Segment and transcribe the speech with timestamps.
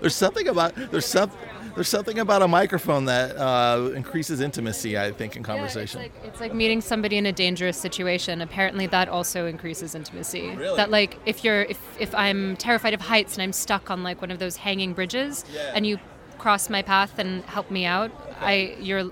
[0.00, 1.30] there's something about there's some
[1.74, 4.98] there's something about a microphone that uh, increases intimacy.
[4.98, 6.00] I think in conversation.
[6.00, 8.40] Yeah, it's, like, it's like meeting somebody in a dangerous situation.
[8.40, 10.50] Apparently, that also increases intimacy.
[10.56, 10.76] Really?
[10.76, 14.20] That like if you're if if I'm terrified of heights and I'm stuck on like
[14.20, 15.72] one of those hanging bridges, Yeah.
[15.74, 15.98] and you
[16.38, 18.10] cross my path and help me out,
[18.40, 19.10] I you're.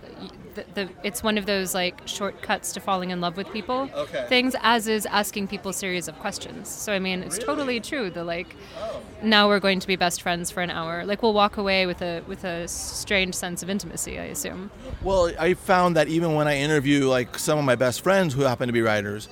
[0.57, 4.25] The, the, it's one of those like shortcuts to falling in love with people Okay.
[4.29, 6.69] things as is asking people series of questions.
[6.69, 9.01] So i mean it's totally true the like oh.
[9.23, 11.05] now we're going to be best friends for an hour.
[11.05, 14.71] Like we'll walk away with a with a strange sense of intimacy i assume.
[15.03, 18.43] Well, I found that even when I interview like some of my best friends who
[18.43, 19.29] happen to be writers,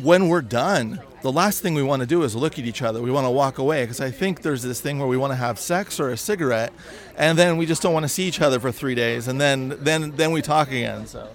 [0.00, 3.02] when we're done, the last thing we want to do is look at each other.
[3.02, 5.36] We want to walk away because I think there's this thing where we want to
[5.36, 6.72] have sex or a cigarette,
[7.16, 9.76] and then we just don't want to see each other for three days, and then
[9.80, 11.06] then then we talk again.
[11.06, 11.28] So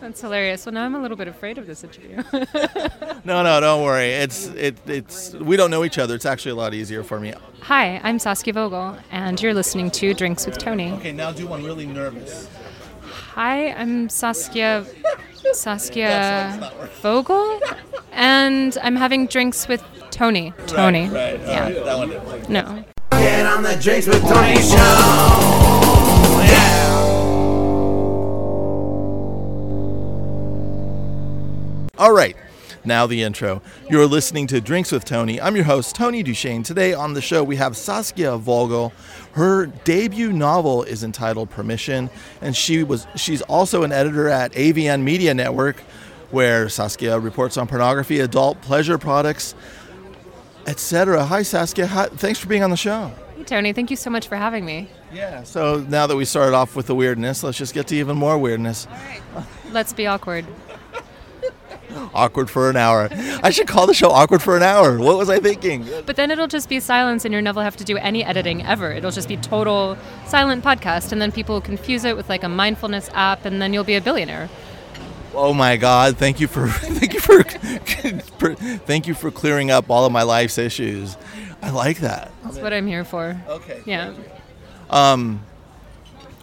[0.00, 0.64] That's hilarious.
[0.64, 2.22] Well, now I'm a little bit afraid of this interview.
[3.24, 4.08] no, no, don't worry.
[4.08, 6.14] It's it it's we don't know each other.
[6.14, 7.34] It's actually a lot easier for me.
[7.60, 10.92] Hi, I'm Saskia Vogel, and you're listening to Drinks with Tony.
[10.92, 12.48] Okay, now do one really nervous.
[13.34, 14.84] Hi, I'm Saskia
[15.52, 17.60] Saskia Vogel,
[18.10, 20.52] and I'm having drinks with Tony.
[20.66, 21.08] Tony.
[21.08, 21.38] Right.
[21.38, 21.64] Yeah.
[21.64, 22.52] All right, that one.
[22.52, 22.84] No.
[23.12, 24.76] Get on the Drinks with Tony show.
[26.42, 26.90] Yeah.
[31.98, 32.36] All right.
[32.84, 33.60] Now the intro.
[33.90, 35.38] You're listening to Drinks with Tony.
[35.40, 36.64] I'm your host, Tony DuShane.
[36.64, 38.92] Today on the show we have Saskia Vogel.
[39.32, 45.02] Her debut novel is entitled Permission, and she was she's also an editor at AVN
[45.02, 45.80] Media Network,
[46.30, 49.54] where Saskia reports on pornography, adult pleasure products,
[50.66, 51.24] etc.
[51.24, 53.12] Hi Saskia, Hi, thanks for being on the show.
[53.36, 54.88] Hey, Tony, thank you so much for having me.
[55.12, 55.44] Yeah.
[55.44, 58.36] So now that we started off with the weirdness, let's just get to even more
[58.36, 58.86] weirdness.
[58.86, 59.44] All right.
[59.72, 60.44] Let's be awkward.
[62.14, 63.08] Awkward for an hour.
[63.42, 64.98] I should call the show Awkward for an Hour.
[64.98, 65.86] What was I thinking?
[66.06, 68.92] But then it'll just be silence, and you'll never have to do any editing ever.
[68.92, 69.96] It'll just be total
[70.26, 73.72] silent podcast, and then people will confuse it with like a mindfulness app, and then
[73.72, 74.48] you'll be a billionaire.
[75.34, 76.16] Oh my God!
[76.16, 77.44] Thank you for thank you for,
[78.38, 81.16] for thank you for clearing up all of my life's issues.
[81.62, 82.32] I like that.
[82.42, 83.40] That's what I'm here for.
[83.48, 83.82] Okay.
[83.86, 84.12] Yeah.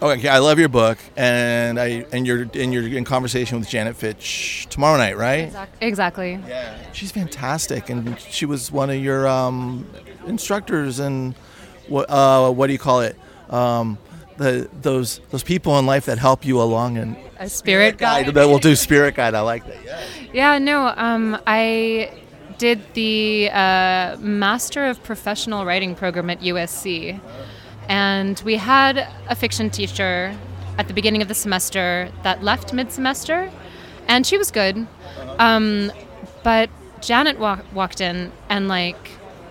[0.00, 3.96] Okay, I love your book, and I and you're and you're in conversation with Janet
[3.96, 5.52] Fitch tomorrow night, right?
[5.80, 6.38] Exactly.
[6.46, 6.76] Yeah.
[6.92, 9.88] She's fantastic, and she was one of your um,
[10.26, 11.34] instructors, and
[11.88, 13.16] what uh, what do you call it?
[13.50, 13.98] Um,
[14.36, 18.26] the those those people in life that help you along and A spirit guide.
[18.26, 19.34] that will do spirit guide.
[19.34, 19.84] I like that.
[19.84, 20.00] Yeah.
[20.32, 22.12] Yeah, no, um, I
[22.58, 27.18] did the uh, Master of Professional Writing program at USC.
[27.88, 30.36] And we had a fiction teacher
[30.76, 33.50] at the beginning of the semester that left mid semester,
[34.06, 34.86] and she was good.
[35.38, 35.90] Um,
[36.42, 39.08] but Janet wa- walked in and, like,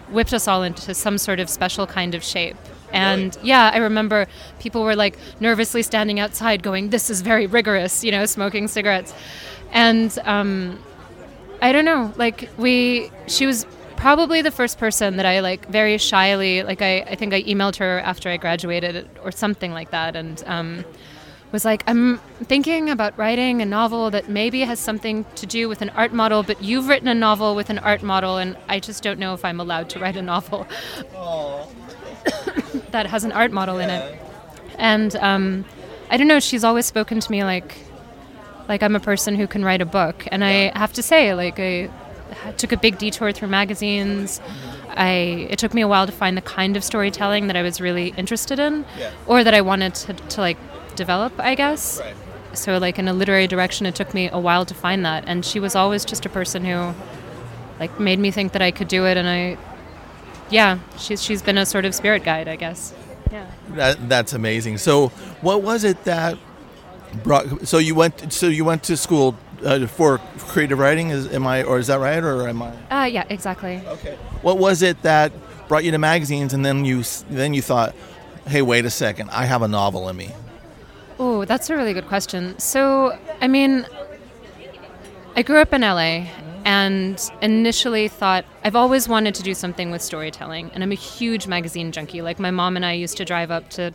[0.09, 2.55] whipped us all into some sort of special kind of shape.
[2.93, 4.27] And yeah, I remember
[4.59, 9.13] people were like nervously standing outside going, This is very rigorous, you know, smoking cigarettes.
[9.71, 10.79] And um,
[11.61, 13.65] I don't know, like, we, she was
[13.97, 17.75] probably the first person that I like very shyly, like, I, I think I emailed
[17.77, 20.15] her after I graduated or something like that.
[20.15, 20.85] And, um,
[21.51, 25.81] was like, I'm thinking about writing a novel that maybe has something to do with
[25.81, 29.01] an art model, but you've written a novel with an art model, and I just
[29.01, 30.67] don't know if I'm allowed to write a novel
[32.91, 34.21] that has an art model in it.
[34.77, 35.65] And um,
[36.09, 37.77] I don't know, she's always spoken to me like,
[38.67, 40.27] like I'm a person who can write a book.
[40.31, 41.89] And I have to say, like, I
[42.57, 44.41] took a big detour through magazines.
[44.89, 47.79] I it took me a while to find the kind of storytelling that I was
[47.81, 49.11] really interested in, Yeah.
[49.25, 50.57] or that I wanted to, to like
[50.95, 51.33] develop.
[51.39, 51.99] I guess.
[51.99, 52.15] Right.
[52.53, 55.23] So like in a literary direction, it took me a while to find that.
[55.27, 56.93] And she was always just a person who,
[57.79, 59.15] like, made me think that I could do it.
[59.17, 59.57] And I,
[60.49, 62.93] yeah, she's she's been a sort of spirit guide, I guess.
[63.31, 63.45] Yeah.
[63.75, 64.77] That, that's amazing.
[64.79, 65.09] So,
[65.41, 66.37] what was it that
[67.23, 67.67] brought?
[67.67, 68.33] So you went.
[68.33, 71.09] So you went to school uh, for creative writing.
[71.09, 72.73] Is am I or is that right or am I?
[72.89, 73.81] Uh, yeah, exactly.
[73.87, 74.15] Okay.
[74.41, 75.31] What was it that
[75.67, 77.95] brought you to magazines, and then you then you thought,
[78.47, 80.31] hey, wait a second, I have a novel in me.
[81.19, 82.57] Oh, that's a really good question.
[82.59, 83.87] So, I mean,
[85.35, 86.27] I grew up in LA
[86.63, 91.47] and initially thought I've always wanted to do something with storytelling, and I'm a huge
[91.47, 92.21] magazine junkie.
[92.21, 93.93] Like my mom and I used to drive up to,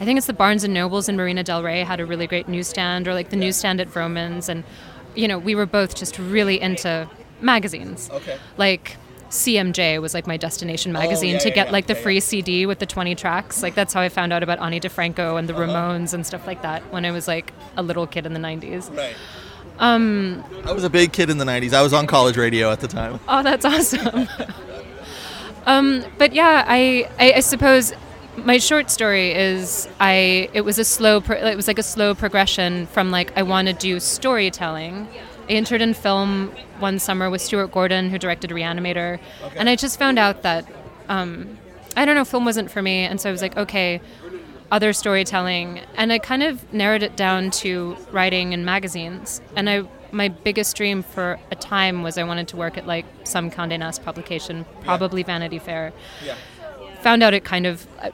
[0.00, 2.48] I think it's the Barnes and Nobles in Marina Del Rey had a really great
[2.48, 4.64] newsstand, or like the newsstand at Vroman's, and
[5.16, 7.08] you know we were both just really into
[7.40, 8.10] magazines.
[8.12, 8.38] Okay.
[8.56, 8.96] Like.
[9.28, 12.20] CMJ was like my destination magazine yeah, to yeah, get yeah, like the yeah, free
[12.20, 13.60] CD with the 20 tracks.
[13.60, 16.62] Like that's how I found out about Ani DiFranco and the Ramones and stuff like
[16.62, 18.96] that when I was like a little kid in the 90s.
[18.96, 19.16] Right.
[19.80, 20.44] Um.
[20.64, 21.74] I was a big kid in the '90s.
[21.74, 23.18] I was on college radio at the time.
[23.28, 24.28] Oh, that's awesome.
[25.66, 27.92] Um, but yeah, I, I, I suppose
[28.44, 32.14] my short story is I it was a slow pro- it was like a slow
[32.14, 35.08] progression from like I want to do storytelling.
[35.48, 39.20] I interned in film one summer with Stuart Gordon, who directed Re-Animator,
[39.56, 40.66] and I just found out that
[41.08, 41.58] um,
[41.96, 44.00] I don't know, film wasn't for me, and so I was like, okay,
[44.72, 49.84] other storytelling, and I kind of narrowed it down to writing in magazines, and I
[50.12, 53.78] my biggest dream for a time was I wanted to work at like some Condé
[53.78, 55.92] Nast publication, probably Vanity Fair.
[57.06, 58.10] Found out it kind of, I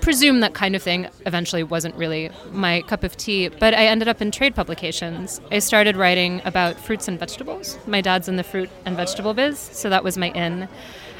[0.00, 4.06] presume that kind of thing eventually wasn't really my cup of tea, but I ended
[4.06, 5.40] up in trade publications.
[5.50, 7.76] I started writing about fruits and vegetables.
[7.88, 10.68] My dad's in the fruit and vegetable biz, so that was my in.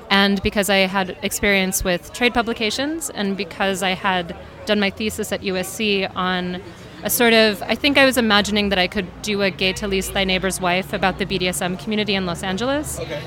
[0.09, 5.33] And because I had experience with trade publications, and because I had done my thesis
[5.33, 6.63] at USC on
[7.03, 10.13] a sort of, I think I was imagining that I could do a Gay Talese
[10.13, 13.01] Thy Neighbor's Wife about the BDSM community in Los Angeles.
[13.01, 13.21] Okay.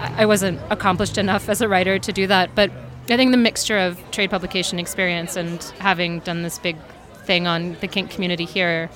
[0.00, 2.70] I I wasn't accomplished enough as a writer to do that, but
[3.08, 6.76] I think the mixture of trade publication experience and having done this big
[7.24, 8.90] thing on the kink community here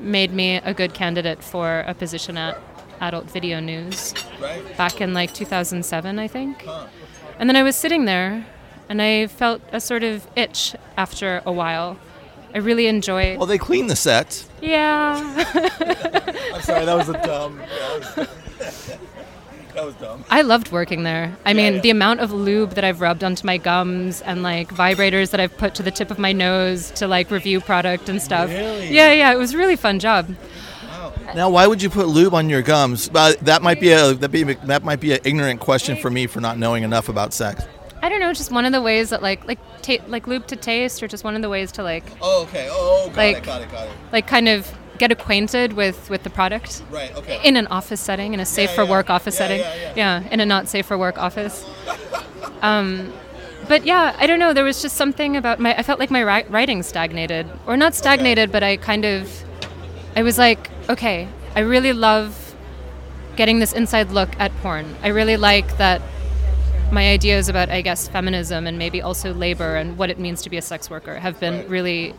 [0.00, 2.58] made me a good candidate for a position at
[3.00, 4.14] Adult Video News
[4.78, 6.66] back in like 2007, I think.
[7.38, 8.46] And then I was sitting there
[8.88, 11.98] and I felt a sort of itch after a while.
[12.54, 13.38] I really enjoyed.
[13.38, 14.46] Well, they clean the set.
[14.60, 15.14] yeah.
[16.54, 17.60] I'm sorry, that was a dumb.
[19.74, 20.24] that was dumb.
[20.30, 21.36] I loved working there.
[21.44, 21.80] I mean, yeah.
[21.80, 25.56] the amount of lube that I've rubbed onto my gums and like vibrators that I've
[25.56, 28.48] put to the tip of my nose to like review product and stuff.
[28.50, 28.88] Really?
[28.90, 30.34] Yeah, yeah, it was a really fun job.
[31.34, 33.10] Now, why would you put lube on your gums?
[33.14, 36.26] Uh, that might be a that be that might be an ignorant question for me
[36.26, 37.64] for not knowing enough about sex.
[38.02, 40.56] I don't know, just one of the ways that like like ta- like lube to
[40.56, 42.68] taste or just one of the ways to like Oh, okay.
[42.70, 43.92] Oh, got Like- got it, got it.
[44.10, 44.70] like kind of
[45.02, 46.70] get acquainted with with the product.
[46.98, 47.12] Right.
[47.20, 47.38] Okay.
[47.48, 48.90] in an office setting, in a safe Yeah, for yeah.
[48.96, 49.60] work office Yeah, setting.
[50.02, 51.56] yeah, in a not safe for work office.
[52.70, 53.12] um,
[53.68, 54.52] but yeah, I don't know.
[54.52, 55.70] There was just something about my.
[55.80, 59.28] I felt like my ri- writing stagnated, or not stagnated, but I kind of.
[60.16, 61.26] I was like, okay,
[61.56, 62.30] I really love
[63.36, 64.84] getting this inside look at porn.
[65.02, 66.02] I really like that
[66.92, 70.50] my ideas about, I guess, feminism and maybe also labor and what it means to
[70.50, 71.68] be a sex worker have been Right.
[71.70, 72.14] really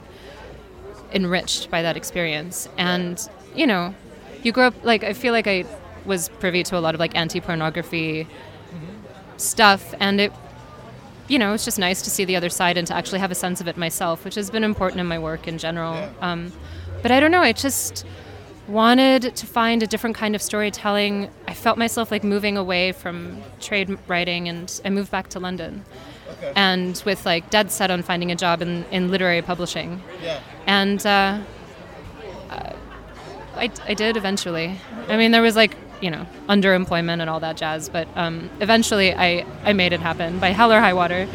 [1.14, 2.68] enriched by that experience.
[2.78, 3.94] And, you know,
[4.42, 5.66] you grow up, like, I feel like I
[6.06, 8.28] was privy to a lot of, like, anti pornography
[9.38, 10.32] stuff, and it,
[11.28, 13.36] you know, it's just nice to see the other side and to actually have a
[13.36, 15.94] sense of it myself, which has been important in my work in general.
[15.94, 16.10] Yeah.
[16.22, 16.52] Um,
[17.02, 18.06] but I don't know, I just
[18.68, 21.30] wanted to find a different kind of storytelling.
[21.48, 25.84] I felt myself like moving away from trade writing, and I moved back to London.
[26.34, 26.54] Okay.
[26.56, 30.02] And with like dead set on finding a job in, in literary publishing.
[30.22, 30.40] Yeah.
[30.68, 31.40] And uh,
[32.50, 32.74] uh,
[33.56, 34.80] I, I did eventually.
[35.08, 39.14] I mean, there was like, you know, underemployment and all that jazz, but um, eventually
[39.14, 41.28] I, I made it happen by hell or high water.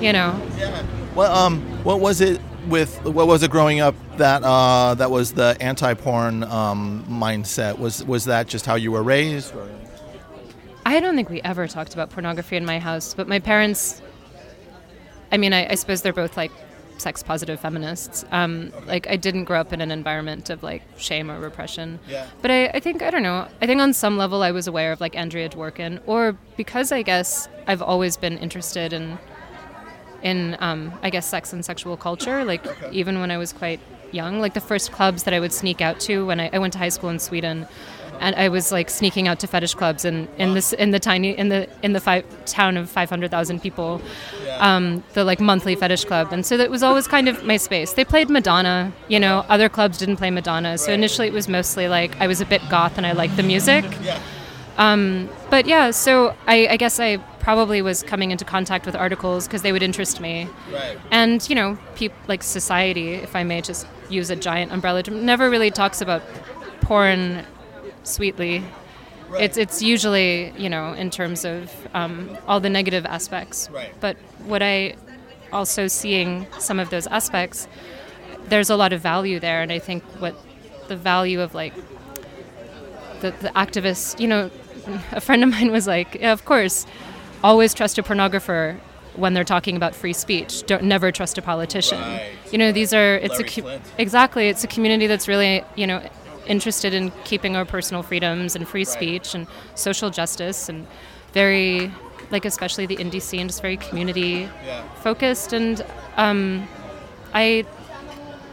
[0.00, 0.84] You know, Yeah.
[1.14, 5.32] Well, um, what was it with what was it growing up that uh, that was
[5.32, 7.78] the anti-porn um, mindset?
[7.78, 9.54] Was was that just how you were raised?
[9.56, 9.66] Or?
[10.84, 14.02] I don't think we ever talked about pornography in my house, but my parents,
[15.32, 16.52] I mean, I, I suppose they're both like
[16.98, 18.24] sex positive feminists.
[18.30, 21.98] Um, Like, I didn't grow up in an environment of like shame or repression.
[22.08, 22.26] Yeah.
[22.42, 24.92] But I, I think, I don't know, I think on some level I was aware
[24.92, 29.18] of like Andrea Dworkin, or because I guess I've always been interested in,
[30.22, 33.80] in um, I guess, sex and sexual culture, like even when I was quite
[34.12, 34.40] young.
[34.40, 36.78] Like the first clubs that I would sneak out to when I, I went to
[36.78, 37.66] high school in Sweden
[38.20, 41.36] and I was like sneaking out to fetish clubs in, in this in the tiny
[41.36, 44.00] in the in the five, town of 500,000 people,
[44.58, 47.92] um, the like monthly fetish club, and so that was always kind of my space.
[47.92, 49.44] They played Madonna, you know.
[49.48, 52.62] Other clubs didn't play Madonna, so initially it was mostly like I was a bit
[52.68, 53.84] goth and I liked the music.
[54.02, 54.20] Yeah.
[55.50, 59.62] But yeah, so I, I guess I probably was coming into contact with articles because
[59.62, 60.48] they would interest me.
[60.72, 60.98] Right.
[61.10, 65.24] And you know, peop, like society, if I may just use a giant umbrella term,
[65.24, 66.22] never really talks about
[66.80, 67.44] porn
[68.06, 68.64] sweetly.
[69.28, 69.42] Right.
[69.42, 73.68] It's it's usually you know in terms of um, all the negative aspects.
[73.70, 73.92] Right.
[74.00, 74.96] But what I
[75.52, 77.68] also seeing some of those aspects,
[78.48, 80.34] there's a lot of value there, and I think what
[80.88, 81.74] the value of like
[83.20, 84.50] the the activists, you know,
[85.12, 86.86] a friend of mine was like, yeah, of course,
[87.42, 88.78] always trust a pornographer
[89.16, 90.64] when they're talking about free speech.
[90.66, 92.00] Don't never trust a politician.
[92.00, 92.30] Right.
[92.52, 96.00] You know, these are it's Larry a exactly it's a community that's really you know
[96.46, 100.86] interested in keeping our personal freedoms and free speech and social justice and
[101.32, 101.90] very
[102.30, 104.48] like especially the indie scene just very community
[105.02, 105.84] focused and
[106.16, 106.66] um,
[107.34, 107.64] I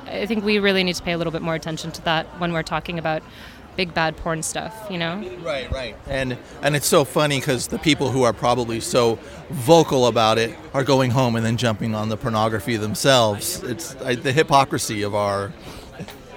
[0.05, 2.53] I think we really need to pay a little bit more attention to that when
[2.53, 3.23] we're talking about
[3.75, 5.17] big bad porn stuff, you know?
[5.41, 5.95] Right, right.
[6.07, 9.17] And and it's so funny because the people who are probably so
[9.49, 13.63] vocal about it are going home and then jumping on the pornography themselves.
[13.63, 15.51] It's I, the hypocrisy of our.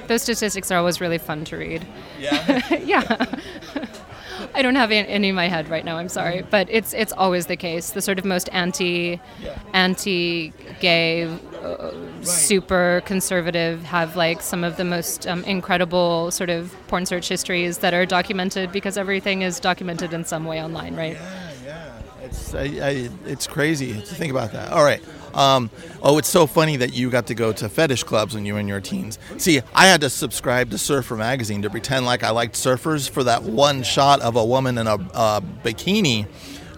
[0.09, 1.87] Those statistics are always really fun to read.
[2.19, 2.75] Yeah.
[2.85, 3.27] yeah.
[4.55, 5.97] I don't have any in my head right now.
[5.99, 7.91] I'm sorry, but it's it's always the case.
[7.91, 9.59] The sort of most anti, Yeah.
[9.75, 11.91] anti-gay, uh,
[12.23, 17.79] super conservative have like some of the most um, incredible sort of porn search histories
[17.79, 21.15] that are documented because everything is documented in some way online, right?
[21.15, 22.25] Yeah, yeah.
[22.25, 24.73] It's I, I, it's crazy to think about that.
[24.73, 25.03] All right.
[25.37, 25.71] Um,
[26.03, 28.61] oh, it's so funny that you got to go to fetish clubs when you were
[28.61, 29.19] in your teens.
[29.37, 33.23] See, I had to subscribe to Surfer magazine to pretend like I liked surfers for
[33.25, 36.27] that one shot of a woman in a uh, bikini,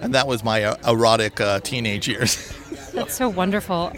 [0.03, 2.53] and that was my uh, erotic uh, teenage years.
[2.93, 3.93] That's so wonderful.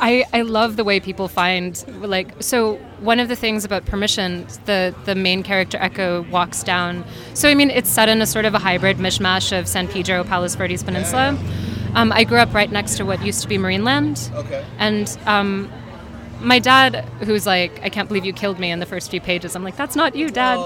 [0.00, 4.46] I, I love the way people find like so one of the things about permission
[4.64, 8.46] the the main character Echo walks down so I mean it's set in a sort
[8.46, 11.38] of a hybrid mishmash of San Pedro Palos Verdes Peninsula
[11.94, 14.64] um, I grew up right next to what used to be Marineland Okay.
[14.78, 15.70] and um,
[16.40, 19.54] my dad who's like I can't believe you killed me in the first few pages
[19.56, 20.58] I'm like that's not you dad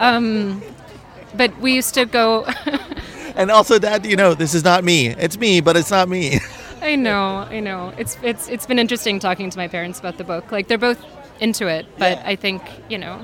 [0.00, 0.62] um,
[1.36, 2.46] but we used to go
[3.36, 5.08] and also, Dad, you know, this is not me.
[5.08, 6.38] It's me, but it's not me.
[6.80, 7.92] I know, I know.
[7.98, 10.52] It's it's it's been interesting talking to my parents about the book.
[10.52, 11.04] Like they're both
[11.40, 12.22] into it, but Yeah.
[12.24, 13.18] I think you know.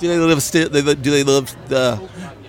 [0.00, 0.68] do they live still?
[0.68, 2.00] Do they live the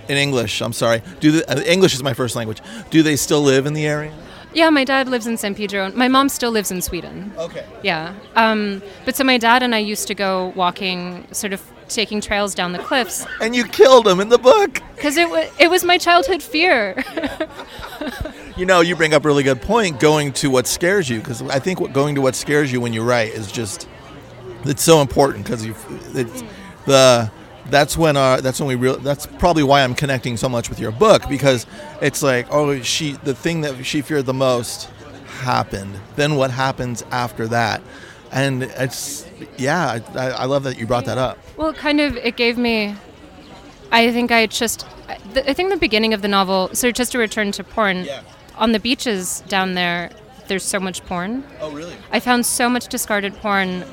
[0.07, 0.61] in English?
[0.61, 1.03] I'm sorry.
[1.19, 2.61] Do the, uh, English is my first language.
[2.89, 4.13] Do they still live in the area?
[4.57, 5.91] Yeah, my dad lives in San Pedro.
[5.91, 7.31] My mom still lives in Sweden.
[7.37, 7.63] Okay.
[7.83, 12.21] Yeah, um, but so my dad and I used to go walking, sort of taking
[12.21, 14.81] trails down the cliffs, And you killed him in the book.
[14.95, 17.03] because it was it was my childhood fear.
[18.57, 19.99] You know, you bring up a really good point.
[19.99, 22.91] Going to what scares you, because I think what, going to what scares you when
[22.91, 23.87] you write is just
[24.63, 25.75] it's so important because you
[26.15, 26.43] it's
[26.87, 27.31] the
[27.69, 30.79] that's when uh that's when we real that's probably why I'm connecting so much with
[30.79, 31.65] your book because
[32.01, 34.89] it's like oh she the thing that she feared the most
[35.41, 35.99] happened.
[36.15, 37.81] Then what happens after that?
[38.31, 39.25] And it's
[39.57, 41.37] yeah, I, I love that you brought that up.
[41.57, 42.95] Well, kind of, it gave me.
[43.91, 44.85] I think I just.
[45.07, 46.69] I think the beginning of the novel.
[46.73, 48.21] So just to return to porn, Yeah.
[48.57, 50.09] on the beaches down there,
[50.47, 51.43] there's so much porn.
[51.61, 51.95] Oh really?
[52.11, 53.85] I found so much discarded porn.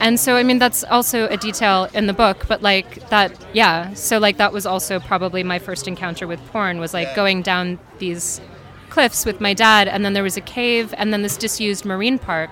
[0.00, 3.92] And so, I mean, that's also a detail in the book, but like that, yeah.
[3.94, 7.16] So, like, that was also probably my first encounter with porn was like Yeah.
[7.16, 8.40] going down these
[8.88, 12.18] cliffs with my dad, and then there was a cave, and then this disused marine
[12.18, 12.50] park.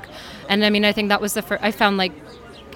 [0.49, 2.13] And I mean, I think that was the first, I found like,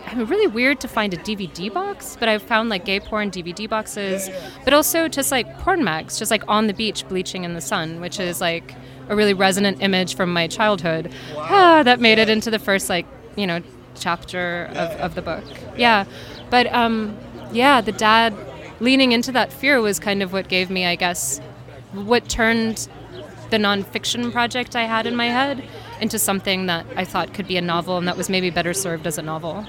[0.07, 3.31] I mean, really weird to find a DVD box, but I found like gay porn
[3.31, 4.31] DVD boxes,
[4.65, 8.01] but also just like porn mags, just like on the beach bleaching in the sun,
[8.01, 8.75] which is like
[9.09, 11.13] a really resonant image from my childhood.
[11.37, 13.61] Ah, that made it into the first like, you know,
[13.95, 15.45] chapter of, of the book.
[15.77, 16.05] Yeah.
[16.51, 17.17] But um,
[17.53, 18.35] yeah, the dad
[18.81, 21.39] leaning into that fear was kind of what gave me, I guess,
[21.93, 22.89] what turned
[23.51, 25.63] the nonfiction project I had in my head
[26.01, 29.07] into something that I thought could be a novel and that was maybe better served
[29.07, 29.67] as a novel.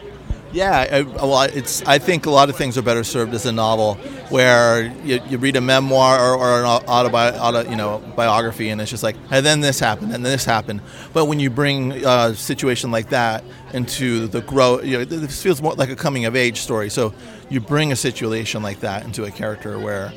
[0.53, 1.81] Yeah, I, uh, well, it's.
[1.81, 3.95] I think a lot of things are better served as a novel,
[4.29, 8.79] where you, you read a memoir or, or an autobi- auto, you know, biography, and
[8.79, 10.81] it's just like, and then this happened, and then this happened.
[11.11, 13.43] But when you bring uh, a situation like that
[13.73, 16.91] into the growth, you know, this feels more like a coming of age story.
[16.91, 17.15] So
[17.49, 20.13] you bring a situation like that into a character where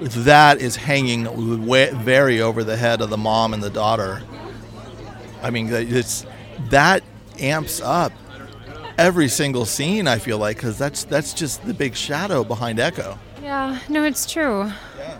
[0.00, 4.20] that is hanging way, very over the head of the mom and the daughter.
[5.44, 6.26] I mean, it's
[6.70, 7.04] that
[7.38, 8.12] amps up
[9.00, 10.06] every single scene.
[10.06, 13.18] I feel like because that's that's just the big shadow behind Echo.
[13.42, 14.70] Yeah, no, it's true.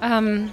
[0.02, 0.52] Um,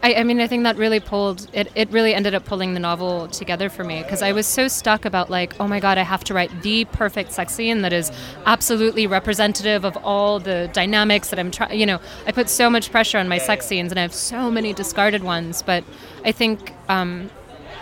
[0.00, 1.72] I, I mean, I think that really pulled it.
[1.74, 5.04] It really ended up pulling the novel together for me because I was so stuck
[5.04, 8.12] about like, oh my god, I have to write the perfect sex scene that is
[8.46, 11.78] absolutely representative of all the dynamics that I'm trying.
[11.78, 14.52] You know, I put so much pressure on my sex scenes, and I have so
[14.52, 15.62] many discarded ones.
[15.62, 15.82] But
[16.24, 16.72] I think.
[16.88, 17.30] Um,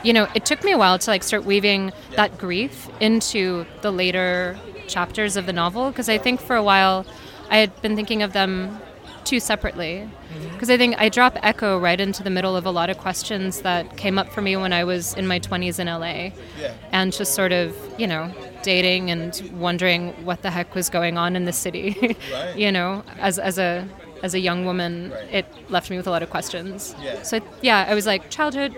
[0.07, 3.91] you know, it took me a while to like start weaving that grief into the
[3.91, 7.05] later chapters of the novel because I think for a while
[7.51, 8.81] I had been thinking of them
[9.25, 10.09] two separately.
[10.33, 10.53] Mm-hmm.
[10.53, 13.63] Because I think I drop Echo right into the middle of a lot of questions
[13.63, 16.31] that came up for me when I was in my 20s in LA.
[16.59, 16.73] Yeah.
[16.93, 18.33] And just sort of, you know,
[18.63, 22.17] dating and wondering what the heck was going on in the city.
[22.33, 22.57] Right.
[22.57, 23.89] you know, as, as a
[24.27, 26.97] as a young woman, it left me with a lot of questions.
[27.01, 27.23] Yeah.
[27.23, 28.75] So yeah, I was like childhood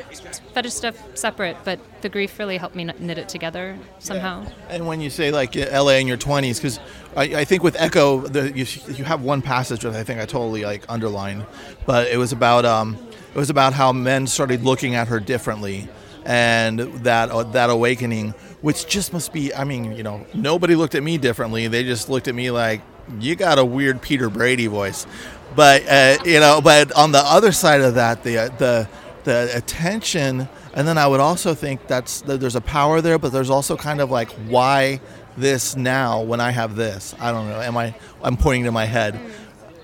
[0.52, 4.46] fetish stuff separate, but the grief really helped me knit it together somehow.
[4.68, 6.78] And when you say like LA in your twenties, because
[7.16, 10.26] I, I think with Echo, the, you, you have one passage that I think I
[10.26, 11.46] totally like underlined,
[11.86, 12.98] but it was about um,
[13.34, 15.88] it was about how men started looking at her differently,
[16.26, 19.54] and that uh, that awakening, which just must be.
[19.54, 21.68] I mean, you know, nobody looked at me differently.
[21.68, 22.82] They just looked at me like
[23.20, 25.06] you got a weird Peter Brady voice.
[25.54, 28.88] But uh, you know, but on the other side of that, the uh, the
[29.24, 33.32] the attention, and then I would also think that's that there's a power there, but
[33.32, 35.00] there's also kind of like why
[35.36, 37.14] this now when I have this.
[37.20, 37.60] I don't know.
[37.60, 37.94] Am I?
[38.22, 39.18] I'm pointing to my head.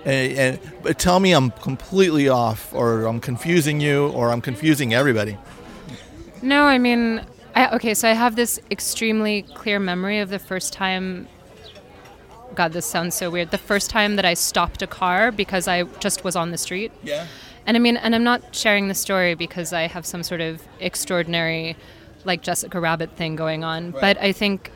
[0.05, 4.93] And, and but tell me I'm completely off, or I'm confusing you, or I'm confusing
[4.93, 5.39] everybody.
[6.43, 10.73] No, I mean, I, okay, so I have this extremely clear memory of the first
[10.75, 11.27] time.
[12.55, 13.51] God, this sounds so weird.
[13.51, 16.93] The first time that I stopped a car because I just was on the street.
[17.03, 17.27] Yeah.
[17.67, 20.63] And I mean, and I'm not sharing the story because I have some sort of
[20.81, 21.77] extraordinary,
[22.25, 23.93] like Jessica Rabbit thing going on.
[23.93, 24.01] Right.
[24.01, 24.71] But I think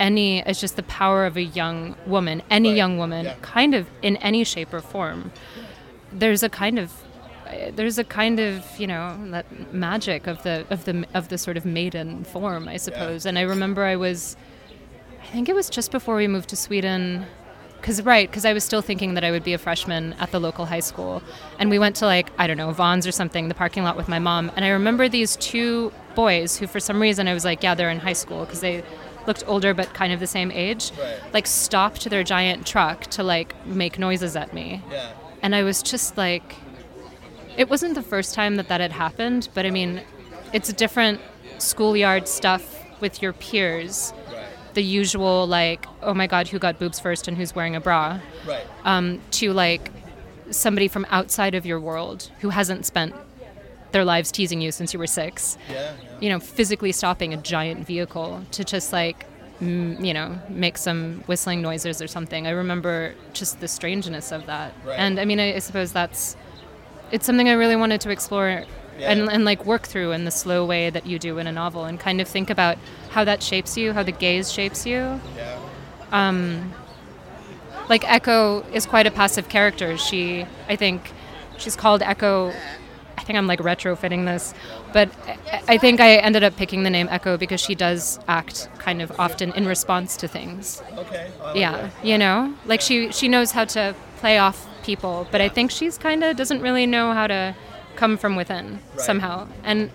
[0.00, 2.76] any, it's just the power of a young woman, any Right.
[2.76, 3.34] young woman, Yeah.
[3.42, 5.30] kind of in any shape or form.
[6.12, 6.92] There's a kind of,
[7.76, 11.56] there's a kind of, you know, that magic of the of the of the sort
[11.56, 13.26] of maiden form, I suppose.
[13.26, 14.36] And I remember I was,
[15.22, 17.26] I think it was just before we moved to Sweden
[17.80, 20.38] because right because i was still thinking that i would be a freshman at the
[20.38, 21.20] local high school
[21.58, 24.06] and we went to like i don't know Vons or something the parking lot with
[24.06, 27.60] my mom and i remember these two boys who for some reason i was like
[27.60, 28.84] yeah they're in high school because they
[29.26, 31.16] looked older but kind of the same age Right.
[31.32, 35.10] like stopped their giant truck to like make noises at me Yeah.
[35.42, 36.54] and I was just like,
[37.56, 40.02] it wasn't the first time that that had happened, but I mean,
[40.52, 41.20] it's different
[41.58, 44.12] schoolyard stuff with your peers.
[44.74, 48.20] The usual, like, oh my God, who got boobs first and who's wearing a bra,
[48.46, 48.64] Right.
[48.84, 49.90] um, to like
[50.50, 53.14] somebody from outside of your world who hasn't spent
[53.92, 55.92] their lives teasing you since you were six Yeah.
[56.20, 59.26] you know, physically stopping a giant vehicle to just like,
[59.60, 62.46] mm, you know, make some whistling noises or something.
[62.46, 64.72] I remember just the strangeness of that.
[64.84, 64.98] Right.
[64.98, 66.36] And I mean, I, I suppose that's,
[67.10, 68.64] it's something I really wanted to explore
[68.98, 71.84] and, and like work through in the slow way that you do in a novel
[71.84, 72.78] and kind of think about
[73.12, 75.20] how that shapes you, how the gaze shapes you.
[75.36, 75.58] Yeah.
[76.12, 76.72] Um,
[77.88, 79.96] like Echo is quite a passive character.
[79.98, 81.10] She, I think,
[81.58, 82.52] she's called Echo.
[83.18, 84.52] I think I'm like retrofitting this,
[84.92, 88.68] but I, I think I ended up picking the name Echo because she does act
[88.78, 90.82] kind of often in response to things.
[90.96, 91.30] Okay.
[91.54, 95.70] Yeah, you know, like she she knows how to play off people, but I think
[95.70, 97.54] she's kind of doesn't really know how to
[97.94, 99.00] come from within Right.
[99.00, 99.46] somehow.
[99.62, 99.90] And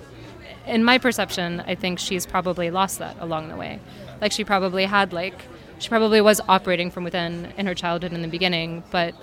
[0.67, 3.79] in my perception, I think she's probably lost that along the way.
[4.21, 5.41] Like she probably had like
[5.79, 9.13] she probably was operating from within in her childhood in the beginning, but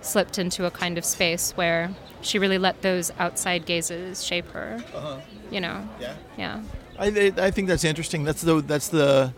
[0.00, 1.90] slipped into a kind of space where
[2.22, 4.82] she really let those outside gazes shape her.
[4.94, 5.18] Uh-huh.
[5.50, 5.88] You know.
[6.00, 6.14] Yeah.
[6.38, 6.62] Yeah.
[6.98, 8.24] I, I I think that's interesting.
[8.24, 9.32] That's the that's the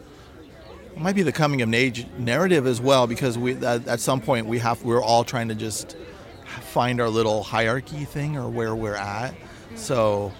[0.96, 4.46] might be the coming of age narrative as well because we at, at some point
[4.46, 5.96] we have we're all trying to just
[6.44, 9.32] find our little hierarchy thing or where we're at.
[9.32, 9.76] Mm-hmm.
[9.76, 10.32] So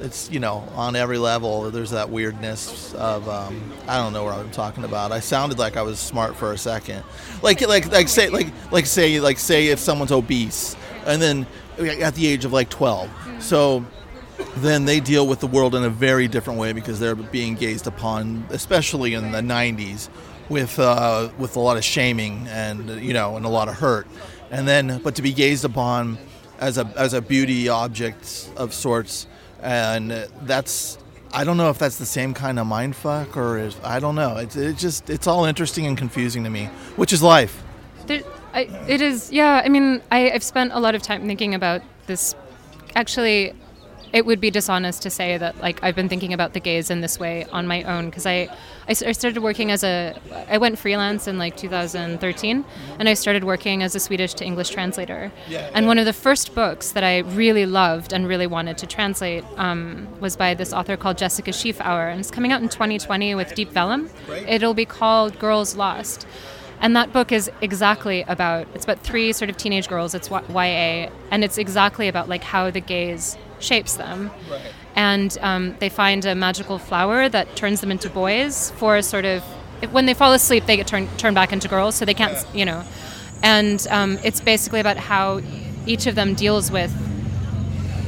[0.00, 4.34] it's you know on every level there's that weirdness of um, I don't know what
[4.34, 5.12] I'm talking about.
[5.12, 7.04] I sounded like I was smart for a second.
[7.42, 10.76] Like like like say like like say like say if someone's obese
[11.06, 11.46] and then
[11.78, 13.10] at the age of like 12.
[13.40, 13.84] So
[14.56, 17.86] then they deal with the world in a very different way because they're being gazed
[17.86, 20.08] upon, especially in the '90s,
[20.48, 24.06] with uh, with a lot of shaming and you know and a lot of hurt,
[24.50, 26.18] and then but to be gazed upon
[26.58, 29.26] as a as a beauty object of sorts,
[29.64, 30.98] and that's
[31.32, 34.14] I don't know if that's the same kind of mind fuck or if, I don't
[34.14, 34.36] know.
[34.36, 37.62] It's it just it's all interesting and confusing to me, which is life.
[38.06, 38.22] There,
[38.52, 39.60] I, it is, yeah.
[39.64, 42.36] I mean, I, I've spent a lot of time thinking about this.
[42.94, 43.52] Actually,
[44.14, 47.00] it would be dishonest to say that like I've been thinking about the gays in
[47.00, 48.48] this way on my own because I,
[48.86, 50.16] I started working as a
[50.48, 52.64] I went freelance in like 2013
[53.00, 55.32] and I started working as a Swedish to English translator.
[55.48, 55.88] Yeah, and yeah.
[55.88, 60.06] one of the first books that I really loved and really wanted to translate um,
[60.20, 63.70] was by this author called Jessica Schiefauer and it's coming out in 2020 with Deep
[63.72, 64.08] Vellum.
[64.46, 66.24] It'll be called Girls Lost.
[66.84, 70.14] And that book is exactly about it's about three sort of teenage girls.
[70.14, 74.30] It's YA, and it's exactly about like how the gaze shapes them.
[74.50, 74.60] Right.
[74.94, 79.24] And um, they find a magical flower that turns them into boys for a sort
[79.24, 79.42] of
[79.92, 82.44] when they fall asleep, they get turned turned back into girls, so they can't, s
[82.52, 82.84] you know.
[83.42, 85.40] And um, it's basically about how
[85.86, 86.92] each of them deals with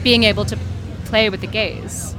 [0.04, 0.58] being able to
[1.06, 2.14] play with the gaze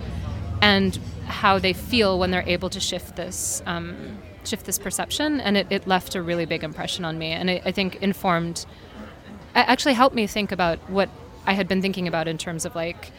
[0.63, 4.17] and how they feel when they're able to shift this um,
[4.48, 7.62] shift this perception and it, it left a really big impression on me and I,
[7.66, 8.66] I think informed
[9.56, 11.10] actually helped me think about what
[11.46, 13.12] I had been thinking about in terms of like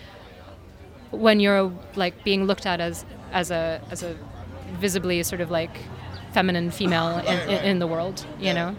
[1.10, 4.16] when you're like being looked at as as a as a
[4.74, 5.76] visibly sort of like
[6.32, 8.76] feminine female in, in, the world you know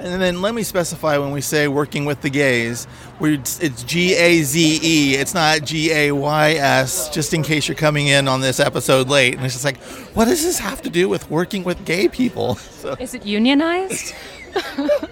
[0.00, 2.86] And then let me specify when we say working with the gays,
[3.20, 5.14] it's G A Z E.
[5.14, 7.10] It's not G A Y S.
[7.10, 9.76] Just in case you're coming in on this episode late, and it's just like,
[10.14, 12.58] what does this have to do with working with gay people?
[12.80, 14.14] So, Is it unionized?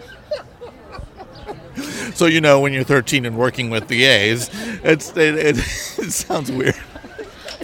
[2.15, 4.51] so you know when you're 13 and working with the gays,
[4.83, 6.75] it's it, it, it sounds weird.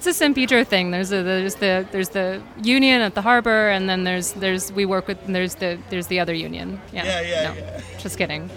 [0.05, 0.91] It's a San Pedro thing.
[0.91, 4.85] There's a, there's the there's the union at the harbor, and then there's there's we
[4.85, 6.79] work with and there's the there's the other union.
[6.93, 7.81] Yeah, Yeah, yeah, no, yeah.
[7.97, 8.51] Just kidding.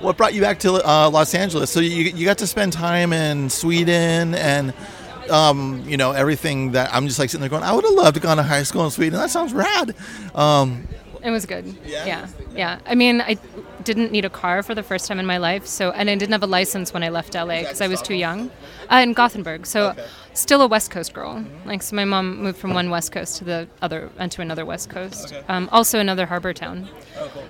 [0.00, 1.70] What brought you back to uh, Los Angeles?
[1.70, 4.72] So you, you got to spend time in Sweden and
[5.28, 8.14] um, you know everything that I'm just like sitting there going, I would have loved
[8.14, 9.18] to go to high school in Sweden.
[9.20, 9.94] That sounds rad.
[10.34, 10.88] Um,
[11.22, 11.66] It was good.
[11.84, 12.06] Yeah?
[12.06, 12.78] yeah, yeah.
[12.86, 13.36] I mean, I
[13.84, 16.32] didn't need a car for the first time in my life, so and I didn't
[16.32, 18.50] have a license when I left LA because I was too young.
[18.90, 19.94] Uh, in Gothenburg, so
[20.34, 21.44] still a West Coast girl.
[21.64, 24.64] Like, so my mom moved from one West Coast to the other and to another
[24.64, 25.34] West Coast.
[25.48, 26.88] Um, also another harbor town.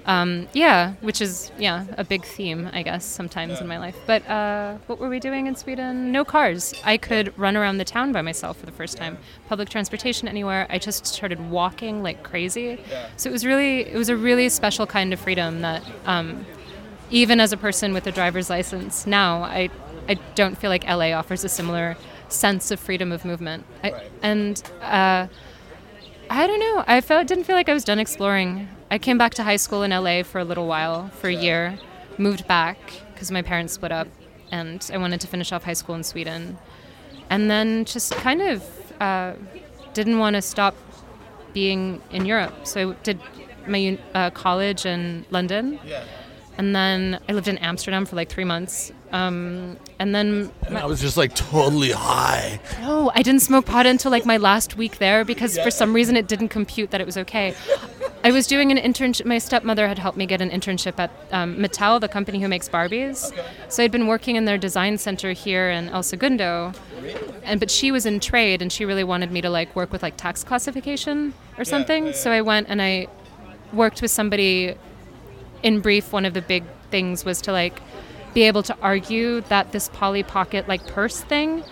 [0.07, 3.97] Um, yeah, which is yeah a big theme, I guess, sometimes in my life.
[4.07, 6.13] But uh, what were we doing in Sweden?
[6.13, 6.75] No cars.
[6.85, 9.19] I could run around the town by myself for the first time.
[9.49, 10.67] Public transportation anywhere.
[10.71, 12.79] I just started walking like crazy.
[13.17, 16.47] So it was really it was a really special kind of freedom that um,
[17.11, 19.71] even as a person with a driver's license now, I
[20.09, 21.97] I don't feel like LA offers a similar
[22.33, 23.65] sense of freedom of movement.
[23.83, 25.27] I, And uh,
[26.31, 26.85] I don't know.
[26.87, 28.69] I felt didn't feel like I was done exploring.
[28.91, 31.79] I came back to high school in LA for a little while, for a year,
[32.19, 32.79] moved back
[33.13, 34.09] because my parents split up,
[34.51, 36.59] and I wanted to finish off high school in Sweden,
[37.29, 38.65] and then just kind of
[39.01, 39.35] uh,
[39.93, 40.75] didn't want to stop
[41.53, 42.67] being in Europe.
[42.67, 43.21] So I did
[43.67, 45.79] my uh, college in London,
[46.61, 50.85] and then I lived in Amsterdam for like three months, um, and then and I
[50.85, 52.61] was just like totally high.
[52.83, 56.19] no, I didn't smoke pot until like my last week there because for some reason
[56.19, 57.55] it didn't compute that it was okay.
[58.23, 59.25] I was doing an internship.
[59.25, 62.69] My stepmother had helped me get an internship at um, Mattel, the company who makes
[62.69, 63.33] Barbies.
[63.71, 66.75] So I'd been working in their design center here in El Segundo,
[67.43, 70.03] and but she was in trade and she really wanted me to like work with
[70.03, 72.13] like tax classification or something.
[72.13, 73.07] So I went and I
[73.73, 74.75] worked with somebody.
[75.63, 77.81] In brief, one of the big things was to like
[78.35, 81.65] be able to argue that this Polly Pocket like purse thing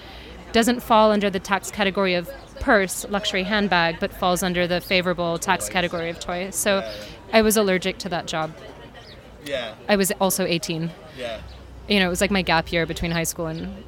[0.53, 5.38] doesn't fall under the tax category of purse, luxury handbag, but falls under the favorable
[5.38, 6.51] tax category of toy.
[6.51, 6.90] So
[7.33, 8.53] I was allergic to that job.
[9.44, 10.90] Yeah, I was also 18.
[11.16, 11.40] yeah,
[11.88, 13.85] You know, it was like my gap year between high school and.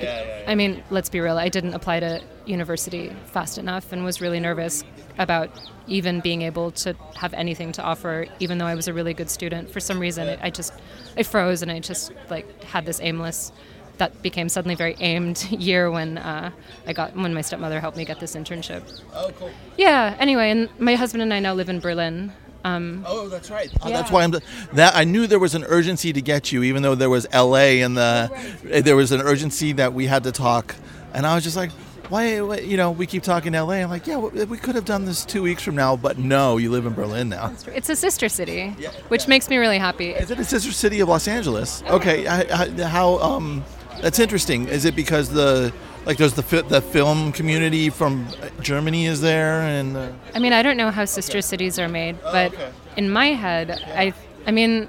[0.00, 4.20] Yeah, I mean, let's be real, I didn't apply to university fast enough and was
[4.20, 4.84] really nervous
[5.18, 5.50] about
[5.86, 9.30] even being able to have anything to offer, even though I was a really good
[9.30, 9.70] student.
[9.70, 10.72] For some reason, it, I just.
[11.16, 13.52] I froze and I just like had this aimless
[13.98, 16.50] that became suddenly very aimed year when uh,
[16.86, 19.02] I got when my stepmother helped me get this internship.
[19.12, 19.50] Oh, cool.
[19.76, 20.16] Yeah.
[20.18, 22.32] Anyway, and my husband and I now live in Berlin.
[22.64, 23.70] Um, Oh, that's right.
[23.82, 24.32] Oh, That's why I'm.
[24.72, 27.82] That I knew there was an urgency to get you, even though there was L.A.
[27.82, 28.30] and the
[28.62, 30.74] there was an urgency that we had to talk,
[31.12, 31.70] and I was just like,
[32.08, 32.40] why?
[32.40, 33.82] why- You know, we keep talking L.A.
[33.82, 36.56] I'm like, yeah, we we could have done this two weeks from now, but no,
[36.56, 37.52] you live in Berlin now.
[37.66, 38.70] it's a sister city,
[39.08, 40.10] which makes me really happy.
[40.10, 41.82] Is it a sister city of Los Angeles?
[41.88, 43.18] Okay, I- I- how?
[43.18, 43.62] Um,
[44.00, 44.68] that's interesting.
[44.68, 45.70] Is it because the
[46.06, 48.28] like there's the fi- the film community from
[48.60, 52.20] Germany is there and uh, I mean, I don't know how sister cities are made,
[52.22, 52.70] but okay.
[52.96, 54.12] in my head, I,
[54.46, 54.88] I mean,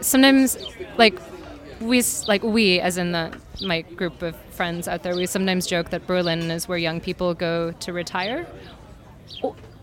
[0.00, 0.56] sometimes
[0.96, 1.18] like
[1.80, 5.90] we, like we, as in the my group of friends out there, we sometimes joke
[5.90, 8.46] that Berlin is where young people go to retire.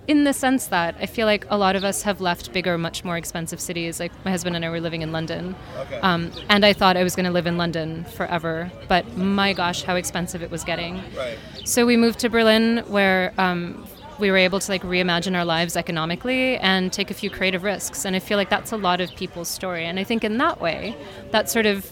[0.05, 3.05] In the sense that I feel like a lot of us have left bigger, much
[3.05, 3.99] more expensive cities.
[3.99, 5.55] Like my husband and I were living in London,
[6.01, 8.69] um, and I thought I was going to live in London forever.
[8.89, 11.01] But my gosh, how expensive it was getting.
[11.15, 11.37] right.
[11.63, 13.87] So we moved to Berlin, where um,
[14.19, 18.05] we were able to like reimagine our lives economically and take a few creative risks.
[18.05, 19.85] And I feel like that's a lot of people's story.
[19.85, 20.95] And I think in that way,
[21.31, 21.91] that sort of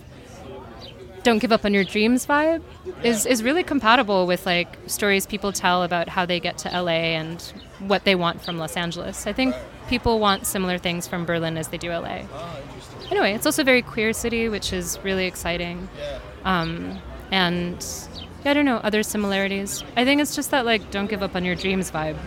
[1.23, 2.61] don't give up on your dreams vibe
[3.03, 7.13] is, is really compatible with like stories people tell about how they get to LA
[7.17, 7.41] and
[7.79, 9.27] what they want from Los Angeles.
[9.27, 9.55] I think
[9.87, 12.23] people want similar things from Berlin as they do LA.
[13.09, 15.89] Anyway, it's also a very queer city, which is really exciting.
[16.45, 17.85] Um, and
[18.43, 19.83] yeah, I don't know, other similarities.
[19.95, 22.17] I think it's just that like don't give up on your dreams vibe.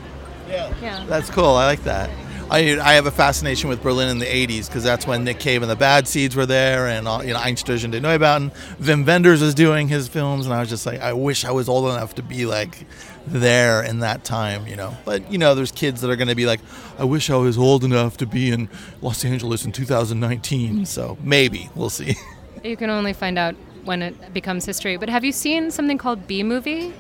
[0.48, 0.72] Yeah.
[0.82, 1.04] Yeah.
[1.06, 1.56] That's cool.
[1.56, 2.10] I like that.
[2.54, 5.62] I, I have a fascination with Berlin in the 80s because that's when Nick Cave
[5.62, 8.52] and the Bad Seeds were there and all, you know Einstürzende Neubauten.
[8.80, 11.68] Wim Wenders was doing his films and I was just like I wish I was
[11.68, 12.86] old enough to be like
[13.26, 14.96] there in that time, you know.
[15.04, 16.60] But you know there's kids that are going to be like
[16.96, 18.68] I wish I was old enough to be in
[19.02, 20.86] Los Angeles in 2019.
[20.86, 22.14] So maybe we'll see.
[22.62, 24.96] You can only find out when it becomes history.
[24.96, 26.94] But have you seen something called B Movie?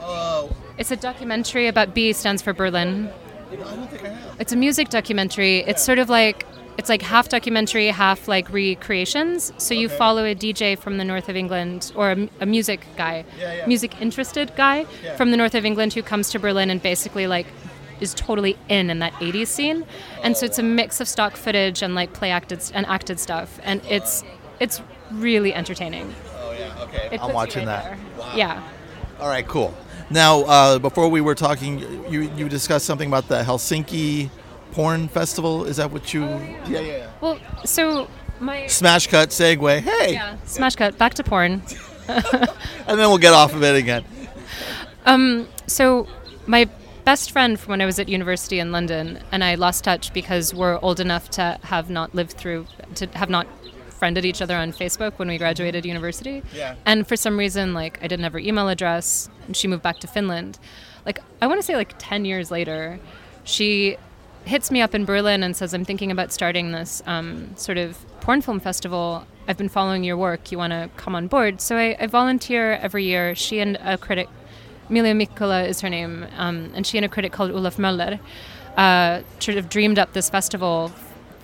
[0.00, 3.08] Oh, It's a documentary about B stands for Berlin.
[3.52, 4.36] I don't think I have.
[4.40, 5.58] It's a music documentary.
[5.58, 6.46] It's sort of like
[6.78, 9.52] it's like half documentary, half like recreations.
[9.58, 13.52] So you follow a DJ from the north of England or a music guy, Yeah,
[13.54, 13.66] yeah.
[13.66, 15.16] music interested guy Yeah.
[15.16, 17.46] from the north of England who comes to Berlin and basically like
[18.00, 19.84] is totally in in that 80s scene.
[20.22, 23.60] And so it's a mix of stock footage and like play acted and acted stuff
[23.62, 24.24] and it's
[24.58, 26.14] it's really entertaining.
[26.42, 27.08] Oh yeah, okay.
[27.12, 27.98] It I'm watching right that.
[28.16, 28.36] there.
[28.38, 28.62] Yeah.
[29.20, 29.74] All right, cool.
[30.10, 31.78] Now, uh, before we were talking,
[32.10, 34.28] you you discussed something about the Helsinki
[34.72, 35.64] porn festival.
[35.64, 36.24] Is that what you?
[36.66, 37.10] Yeah, yeah.
[37.20, 38.08] Well, so
[38.40, 39.80] my Smash cut segue.
[39.80, 41.62] Hey, yeah, smash cut back to porn.
[42.08, 44.04] and then we'll get off of it again.
[45.06, 45.46] Um.
[45.66, 46.08] So
[46.46, 46.68] my
[47.04, 50.52] best friend from when I was at university in London and I lost touch because
[50.52, 53.46] we're old enough to have not lived through to have not
[54.00, 56.42] friended each other on Facebook when we graduated university.
[56.54, 56.74] Yeah.
[56.86, 60.00] And for some reason like I didn't have her email address and she moved back
[60.00, 60.58] to Finland.
[61.06, 62.98] Like I want to say like 10 years later
[63.44, 63.96] she
[64.46, 67.98] hits me up in Berlin and says I'm thinking about starting this um, sort of
[68.22, 69.26] porn film festival.
[69.46, 70.50] I've been following your work.
[70.50, 71.60] You want to come on board?
[71.60, 73.34] So I, I volunteer every year.
[73.34, 74.28] She and a critic
[74.88, 78.18] Emilia Mikkola is her name, um, and she and a critic called Olaf Möller
[78.76, 80.92] uh, sort of dreamed up this festival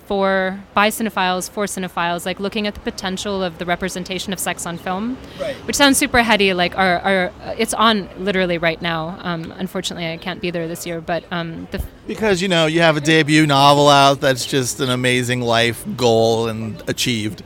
[0.07, 4.65] for by cinephiles, for cinephiles, like looking at the potential of the representation of sex
[4.65, 5.55] on film, Right.
[5.67, 6.53] which sounds super heady.
[6.53, 9.17] Like our, our it's on literally right now.
[9.21, 12.79] Um, unfortunately, I can't be there this year, but um, the Because you know you
[12.81, 17.43] have a debut novel out that's just an amazing life goal and achieved.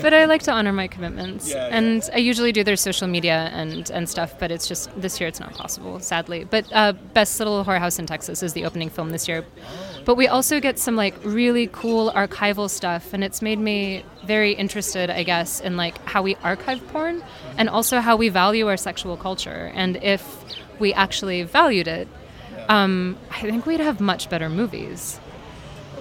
[0.00, 1.76] but I like to honor my commitments, Yeah, yeah.
[1.76, 4.38] and I usually do their social media and and stuff.
[4.38, 6.44] But it's just this year it's not possible, sadly.
[6.44, 9.44] But uh, Best Little Whorehouse in Texas is the opening film this year.
[10.08, 14.52] But we also get some like really cool archival stuff, and it's made me very
[14.52, 17.22] interested, I guess, in like how we archive porn,
[17.58, 20.24] and also how we value our sexual culture, and if
[20.78, 22.08] we actually valued it,
[22.70, 25.20] um, I think we'd have much better movies.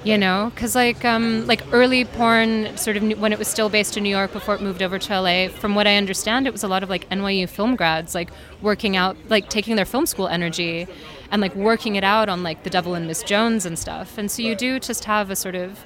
[0.06, 0.54] You know?
[0.56, 4.04] Because like um, like early porn sort of knew- when it was still based in
[4.04, 6.68] new york before it moved over to la from what i understand it was a
[6.68, 8.30] lot of like nyu film grads like
[8.62, 10.88] working out like taking their film school energy
[11.32, 14.18] and like working it out on like the devil and miss jones and stuff.
[14.18, 15.84] And so you do just have a sort of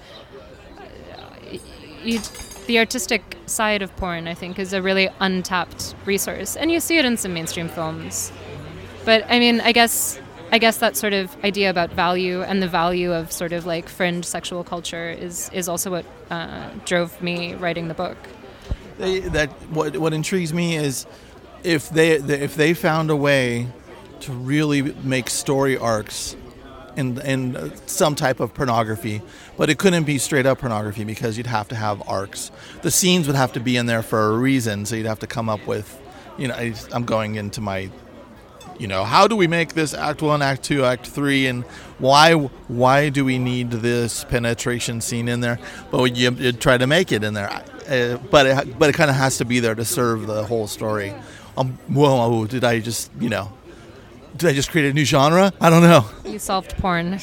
[0.77, 1.57] uh,
[2.03, 2.19] you,
[2.67, 6.55] the artistic side of porn i think is a really untapped resource.
[6.55, 8.31] And you see it in some mainstream films.
[9.03, 10.19] But I mean, I guess
[10.51, 13.87] I guess that sort of idea about value and the value of sort of like
[13.87, 18.17] fringe sexual culture is is also what uh, drove me writing the book.
[18.97, 21.07] They, that what what intrigues me is
[21.63, 23.67] if they if they found a way
[24.21, 26.35] to really make story arcs
[26.95, 29.21] in in some type of pornography,
[29.57, 32.51] but it couldn't be straight up pornography because you'd have to have arcs.
[32.81, 35.27] The scenes would have to be in there for a reason, so you'd have to
[35.27, 35.99] come up with,
[36.37, 37.89] you know, I, I'm going into my
[38.79, 41.63] you know how do we make this act one act two act three and
[41.99, 45.59] why why do we need this penetration scene in there?
[45.91, 47.49] But you, you try to make it in there.
[47.87, 50.67] Uh, but it, but it kind of has to be there to serve the whole
[50.67, 51.13] story.
[51.57, 53.51] Um whoa did i just you know
[54.41, 57.19] did i just create a new genre i don't know You solved porn.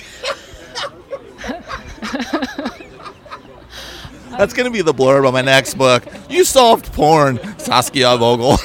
[4.31, 8.57] that's gonna be the blurb on my next book you solved porn saskia vogel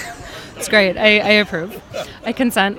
[0.56, 0.96] It's great.
[0.98, 1.82] I, I approve.
[2.26, 2.78] I consent.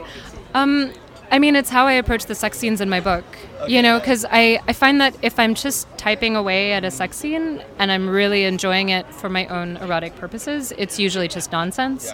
[0.55, 0.91] Um,
[1.35, 3.25] I mean, it's how I approach the sex scenes in my book.
[3.67, 7.17] You know, because I, I find that if I'm just typing away at a sex
[7.17, 12.13] scene and I'm really enjoying it for my own erotic purposes, it's usually just nonsense.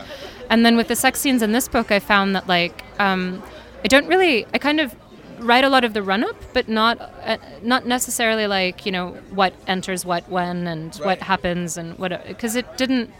[0.48, 3.42] And then with the sex scenes in this book, I found that like um,
[3.84, 4.96] I don't really, I kind of
[5.38, 9.18] write a lot of the run up, but not uh, not necessarily like you know
[9.32, 13.10] what enters what when and what happens and what because it didn't.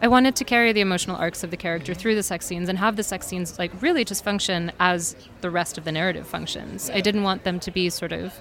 [0.00, 2.78] I wanted to carry the emotional arcs of the character through the sex scenes and
[2.78, 6.88] have the sex scenes like really just function as the rest of the narrative functions.
[6.90, 8.32] I didn't want them to be sort of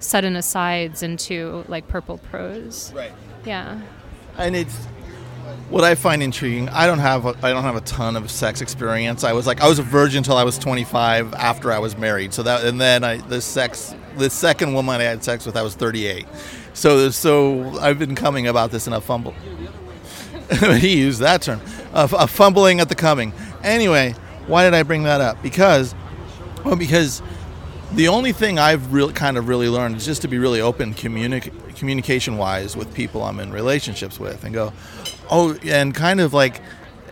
[0.00, 2.92] sudden asides into like purple prose.
[2.94, 3.12] right
[3.44, 3.80] Yeah.
[4.36, 4.76] and it's
[5.70, 6.68] what I find intriguing.
[6.68, 9.24] I don't have a, I don't have a ton of sex experience.
[9.24, 12.34] I was like I was a virgin until I was 25 after I was married.
[12.34, 15.62] So that and then I the sex the second woman I had sex with I
[15.62, 16.26] was 38.
[16.74, 19.34] So so I've been coming about this in a fumble.
[20.78, 21.60] he used that term.
[21.92, 23.32] A, fumbling at the coming.
[23.62, 24.14] Anyway,
[24.46, 25.42] why did I bring that up?
[25.42, 25.94] Because
[26.64, 27.22] well because
[27.94, 30.94] the only thing I've really kind of really learned is just to be really open
[30.94, 34.72] communic- communication wise with people I'm in relationships with and go,
[35.30, 36.62] oh, and kind of like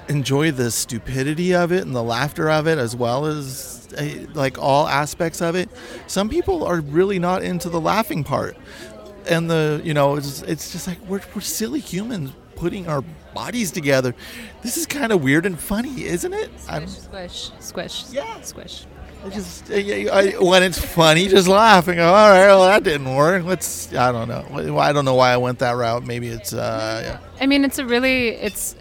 [0.08, 4.58] enjoy the stupidity of it and the laughter of it as well as eh, like
[4.58, 5.68] all aspects of it.
[6.06, 8.56] Some people are really not into the laughing part.
[9.28, 13.70] And the, you know, it's, it's just like we're, we're silly humans putting our bodies
[13.70, 14.14] together.
[14.62, 16.50] This is kind of weird and funny, isn't it?
[16.68, 18.40] I'm- Squish, squish, squish, Yeah.
[18.42, 18.86] squish.
[19.24, 22.06] I just I, I- when it's funny, just laugh and go.
[22.06, 23.44] All right, well that didn't work.
[23.44, 23.92] Let's.
[23.94, 24.78] I don't know.
[24.78, 26.04] I don't know why I went that route.
[26.06, 26.52] Maybe it's.
[26.54, 27.18] Uh, yeah.
[27.40, 28.74] I mean, it's a really it's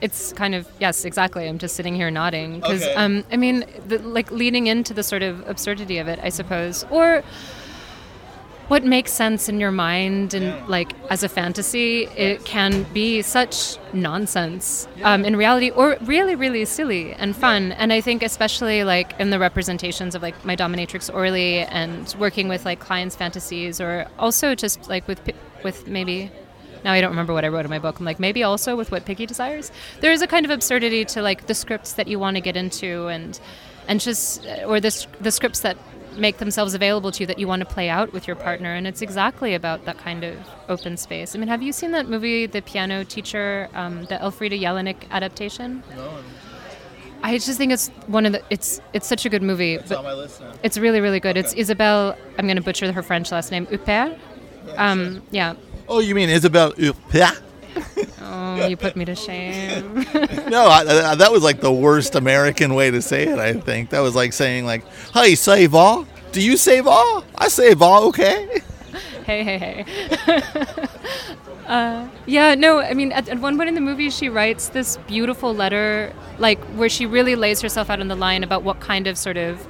[0.00, 1.48] it's kind of yes, exactly.
[1.48, 2.94] I'm just sitting here nodding because Okay.
[2.94, 6.84] um, I mean, the, like leading into the sort of absurdity of it, I suppose,
[6.90, 7.22] or
[8.68, 13.76] what makes sense in your mind and like as a fantasy, it can be such
[13.92, 17.72] nonsense um, in reality, or really, really silly and fun.
[17.72, 22.48] And I think especially like in the representations of like my dominatrix Orly and working
[22.48, 25.20] with like clients' fantasies, or also just like with
[25.62, 26.30] with maybe
[26.84, 27.98] now I don't remember what I wrote in my book.
[27.98, 29.72] I'm like maybe also with what Piggy desires.
[30.00, 32.56] There is a kind of absurdity to like the scripts that you want to get
[32.56, 33.38] into and
[33.88, 35.76] and just or the s- the scripts that
[36.16, 38.86] make themselves available to you that you want to play out with your partner and
[38.86, 40.36] it's exactly about that kind of
[40.68, 41.34] open space.
[41.34, 45.82] I mean, have you seen that movie The Piano Teacher, um, the Elfriede Jelinek adaptation?
[45.96, 46.18] No.
[47.22, 49.78] I just think it's one of the it's it's such a good movie.
[49.78, 50.52] but my list now.
[50.62, 51.38] it's really really good.
[51.38, 52.16] It's Isabelle.
[52.38, 53.66] I'm going to butcher her French last name.
[53.66, 54.18] Huppert.
[54.76, 55.54] Um, yeah.
[55.88, 56.72] Oh, you mean Isabel?
[56.72, 57.40] Huppert?
[58.20, 60.06] Oh, you put me to shame.
[60.48, 63.38] No, I, I, that was like the worst American way to say it.
[63.38, 66.04] I think that was like saying like, "Hey, say va?
[66.32, 67.24] Do you say va?
[67.34, 68.60] I say va, okay."
[69.24, 70.86] hey, hey, hey.
[71.66, 74.96] uh, yeah, no, I mean, at, at one point in the movie, she writes this
[75.08, 79.06] beautiful letter, like where she really lays herself out on the line about what kind
[79.06, 79.66] of sort of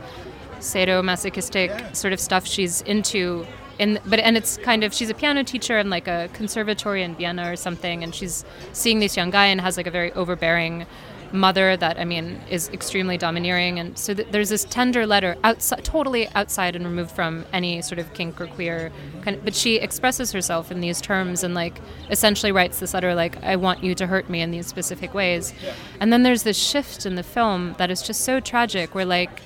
[0.58, 3.46] sadomasochistic sort of stuff she's into.
[3.78, 7.16] In, but and it's kind of she's a piano teacher in like a conservatory in
[7.16, 10.86] Vienna or something, and she's seeing this young guy and has like a very overbearing
[11.32, 15.84] mother that I mean is extremely domineering, and so th- there's this tender letter outside,
[15.84, 19.38] totally outside and removed from any sort of kink or queer kind.
[19.38, 23.42] Of, but she expresses herself in these terms and like essentially writes this letter like
[23.42, 25.52] I want you to hurt me in these specific ways,
[25.98, 29.42] and then there's this shift in the film that is just so tragic where like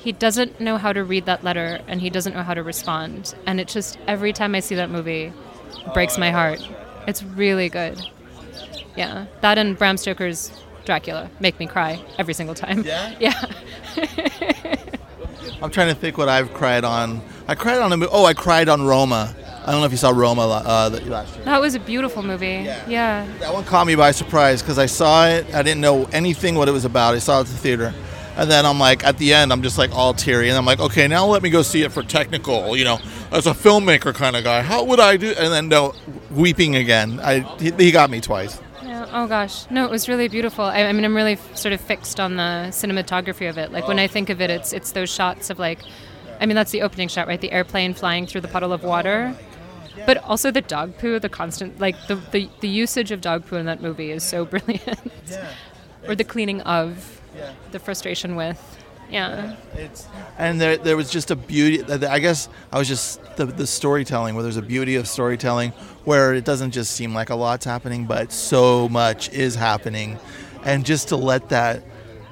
[0.00, 3.34] he doesn't know how to read that letter and he doesn't know how to respond,
[3.46, 5.32] and it just every time I see that movie
[5.86, 6.60] it breaks my heart.
[7.06, 8.00] It's really good.
[8.96, 10.50] Yeah, that and Bram Stoker's
[10.84, 12.82] Dracula make me cry every single time.
[12.84, 13.14] Yeah?
[13.20, 13.54] Yeah.
[15.62, 17.20] I'm trying to think what I've cried on.
[17.46, 18.10] I cried on a movie.
[18.12, 19.34] Oh, I cried on Roma.
[19.66, 21.44] I don't know if you saw Roma uh, last year.
[21.44, 22.46] That was a beautiful movie.
[22.46, 22.88] Yeah.
[22.88, 23.28] Yeah.
[23.40, 25.54] That one caught me by surprise because I saw it.
[25.54, 27.14] I didn't know anything what it was about.
[27.14, 27.94] I saw it at the theater.
[28.40, 30.48] And then I'm like, at the end, I'm just like all teary.
[30.48, 32.98] And I'm like, okay, now let me go see it for technical, you know,
[33.30, 34.62] as a filmmaker kind of guy.
[34.62, 35.34] How would I do?
[35.38, 35.94] And then, no,
[36.30, 37.20] weeping again.
[37.20, 38.58] I, he, he got me twice.
[38.82, 39.06] Yeah.
[39.12, 40.64] Oh gosh, no, it was really beautiful.
[40.64, 43.72] I, I mean, I'm really f- sort of fixed on the cinematography of it.
[43.72, 45.80] Like when I think of it, it's it's those shots of like,
[46.40, 47.42] I mean, that's the opening shot, right?
[47.42, 49.36] The airplane flying through the puddle of water,
[50.06, 53.56] but also the dog poo, the constant like the the, the usage of dog poo
[53.56, 54.98] in that movie is so brilliant.
[56.08, 57.19] or the cleaning of,
[57.70, 58.78] the frustration with,
[59.10, 59.56] yeah.
[59.74, 60.06] It's
[60.38, 61.82] and there, there was just a beauty.
[61.92, 65.72] I guess I was just the, the storytelling where there's a beauty of storytelling
[66.04, 70.18] where it doesn't just seem like a lot's happening, but so much is happening,
[70.64, 71.82] and just to let that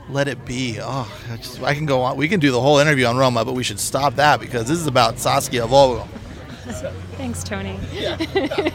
[0.09, 0.79] let it be.
[0.81, 2.17] Oh, I, just, I can go on.
[2.17, 4.79] We can do the whole interview on Roma, but we should stop that because this
[4.79, 6.09] is about Saskia Vogel.
[7.17, 7.79] Thanks, Tony.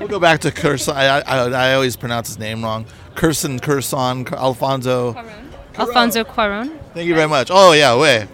[0.00, 0.94] We'll go back to Curson.
[0.94, 2.86] I, I, I always pronounce his name wrong.
[3.20, 5.14] Curson, Curson, Alfonso.
[5.76, 6.78] Alfonso Cuarón.
[6.94, 7.48] Thank you very much.
[7.50, 8.26] Oh yeah, way.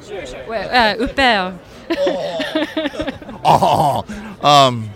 [0.47, 1.59] Ouais, uh, Huppert.
[3.49, 4.05] Oh,
[4.43, 4.91] um,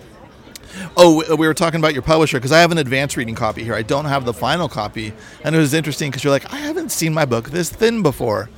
[0.97, 3.63] oh, we- we were talking about your publisher because I have an advanced reading copy
[3.65, 3.75] here.
[3.75, 5.13] I don't have the final copy,
[5.45, 8.49] and it was interesting because you're like, I haven't seen my book this thin before,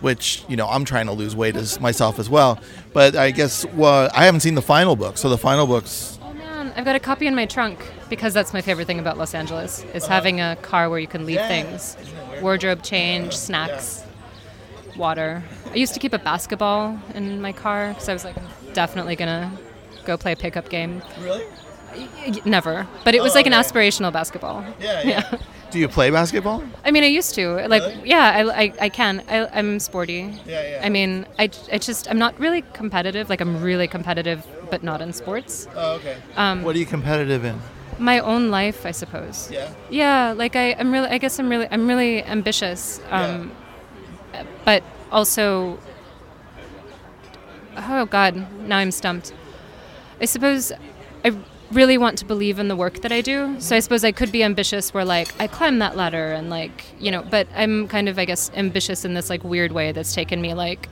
[0.00, 2.58] which you know I'm trying to lose weight as myself as well.
[2.92, 6.32] But I guess well, I haven't seen the final book, so the final book's Oh
[6.34, 7.78] man, I've got a copy in my trunk
[8.16, 11.26] because that's my favorite thing about Los Angeles is having a car where you can
[11.26, 11.96] leave things,
[12.40, 14.04] wardrobe change, snacks,
[14.96, 15.42] water.
[15.72, 19.16] I used to keep a basketball in my car because I was like, I'm definitely
[19.16, 19.52] gonna
[20.04, 21.02] go play a pickup game.
[21.20, 21.44] really.
[21.96, 24.64] Y- y- Never, but it was oh, like an aspirational basketball.
[24.80, 25.38] Yeah, yeah.
[25.70, 26.62] Do you play basketball?
[26.84, 27.66] I mean, I used to.
[27.68, 28.08] Like, Really?
[28.10, 29.22] yeah, I, I, I can.
[29.28, 30.32] I, I'm sporty.
[30.46, 30.80] Yeah, yeah.
[30.84, 33.28] I mean, I, I just, I'm not really competitive.
[33.28, 35.66] Like, I'm really competitive, but not in sports.
[35.74, 36.16] Oh, okay.
[36.36, 37.60] Um, what are you competitive in?
[37.98, 39.50] My own life, I suppose.
[39.50, 39.72] Yeah.
[39.90, 43.00] Yeah, like I, I'm really, I guess I'm really, I'm really ambitious.
[43.10, 43.52] Um,
[44.64, 45.78] But also,
[47.76, 48.34] oh God,
[48.66, 49.32] now I'm stumped.
[50.20, 50.72] I suppose
[51.24, 51.36] I
[51.72, 53.60] really want to believe in the work that I do.
[53.60, 56.84] So I suppose I could be ambitious where like I climb that ladder and like,
[56.98, 60.14] you know, but I'm kind of, I guess, ambitious in this like weird way that's
[60.14, 60.88] taken me like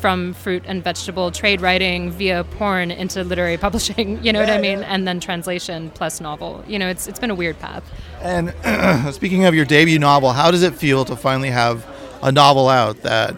[0.00, 4.58] from fruit and vegetable trade writing via porn into literary publishing, you know what I
[4.58, 4.82] mean?
[4.82, 6.64] And then translation plus novel.
[6.66, 7.84] You know, it's it's been a weird path.
[8.22, 8.54] And
[9.14, 11.86] speaking of your debut novel, how does it feel to finally have
[12.22, 13.36] a novel out that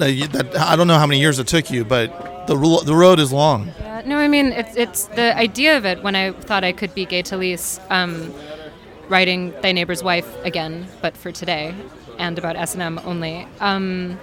[0.00, 2.08] Uh, you- that I don't know how many years it took you, but
[2.46, 3.70] the the road is long.
[3.80, 6.02] Yeah, no, I mean it's it's the idea of it.
[6.02, 8.32] When I thought I could be Gay Talese, um,
[9.08, 11.74] writing Thy Neighbor's Wife again, but for today,
[12.18, 13.46] and about S and M only.
[13.60, 14.18] Um,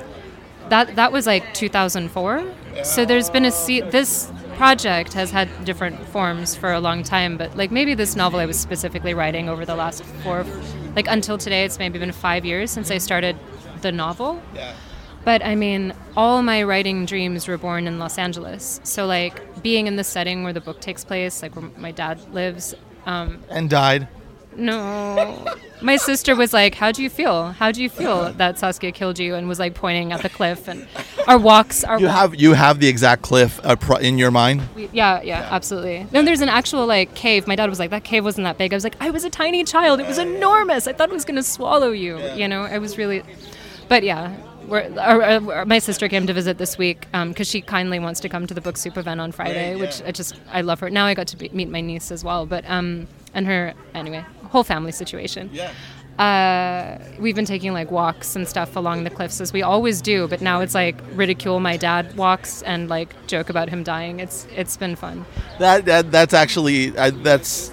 [0.69, 2.43] that that was like 2004.
[2.83, 7.37] So there's been a se- this project has had different forms for a long time,
[7.37, 10.45] but like maybe this novel I was specifically writing over the last four,
[10.95, 13.37] like until today, it's maybe been five years since I started
[13.81, 14.41] the novel.
[14.53, 14.73] Yeah.
[15.25, 18.79] But I mean, all my writing dreams were born in Los Angeles.
[18.83, 22.19] So, like, being in the setting where the book takes place, like where my dad
[22.33, 22.73] lives.
[23.05, 24.07] Um, And died.
[24.59, 25.45] No.
[25.81, 27.51] my sister was like, How do you feel?
[27.51, 29.35] How do you feel that Saskia killed you?
[29.35, 30.67] And was like pointing at the cliff.
[30.67, 30.87] And
[31.27, 34.61] our walks, our You have you have the exact cliff uh, in your mind.
[34.75, 36.05] we- yeah, yeah, absolutely.
[36.11, 37.47] Then there's an actual like cave.
[37.47, 38.73] My dad was like, That cave wasn't that big.
[38.73, 39.99] I was like, I was a tiny child.
[39.99, 40.87] It was enormous.
[40.87, 42.19] I thought it was going to swallow you.
[42.35, 43.23] You know, I was really.
[43.87, 44.35] But yeah.
[44.67, 48.29] We're, our, our, my sister came to visit this week because she kindly wants to
[48.29, 50.91] come to the Book Soup event on Friday, which I just I love her.
[50.91, 54.23] Now I got to be, meet my niece as well, but um and her anyway
[54.49, 55.49] whole family situation.
[55.53, 55.71] Yeah.
[56.19, 60.27] Uh, we've been taking like walks and stuff along the cliffs as we always do,
[60.27, 64.19] but now it's like ridicule my dad walks and like joke about him dying.
[64.19, 65.25] It's it's been fun.
[65.59, 67.71] That, that that's actually I, that's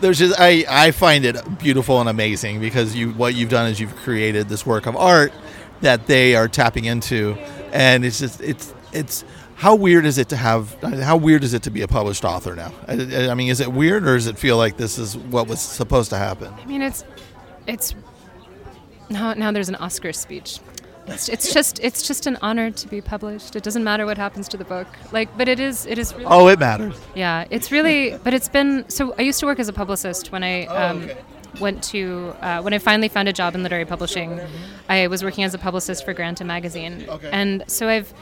[0.00, 3.80] there's just I I find it beautiful and amazing because you what you've done is
[3.80, 5.32] you've created this work of art
[5.80, 7.38] that they are tapping into,
[7.72, 9.24] and it's just it's it's
[9.56, 12.54] how weird is it to have how weird is it to be a published author
[12.54, 12.72] now?
[12.86, 15.60] I, I mean, is it weird or does it feel like this is what was
[15.60, 16.52] supposed to happen?
[16.62, 17.04] I mean, it's
[17.66, 17.94] it's
[19.08, 20.58] now now there's an Oscar speech.
[21.06, 23.56] It's, it's just it's just an honor to be published.
[23.56, 24.86] It doesn't matter what happens to the book.
[25.12, 26.94] Like, but it is it is really Oh, it matters.
[27.14, 28.88] Yeah, it's really, but it's been.
[28.88, 31.08] So I used to work as a publicist when I um,
[31.60, 34.38] went to uh, when I finally found a job in literary publishing.
[34.88, 37.30] I was working as a publicist for Granta magazine, Okay.
[37.32, 38.12] and so I've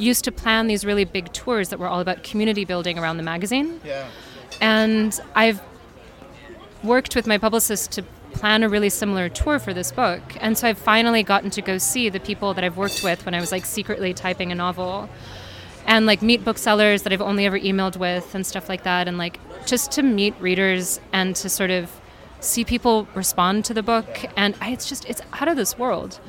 [0.00, 3.22] used to plan these really big tours that were all about community building around the
[3.22, 3.80] magazine.
[3.84, 4.08] Yeah.
[4.60, 5.60] And I've
[6.82, 10.22] worked with my publicist to plan a really similar tour for this book.
[10.40, 13.34] And so I've finally gotten to go see the people that I've worked with when
[13.34, 15.08] I was like secretly typing a novel
[15.86, 19.08] and like meet booksellers that I've only ever emailed with and stuff like that.
[19.08, 22.00] And like just to meet readers and to sort of
[22.40, 24.24] see people respond to the book.
[24.36, 26.20] And I, it's just, it's out of this world.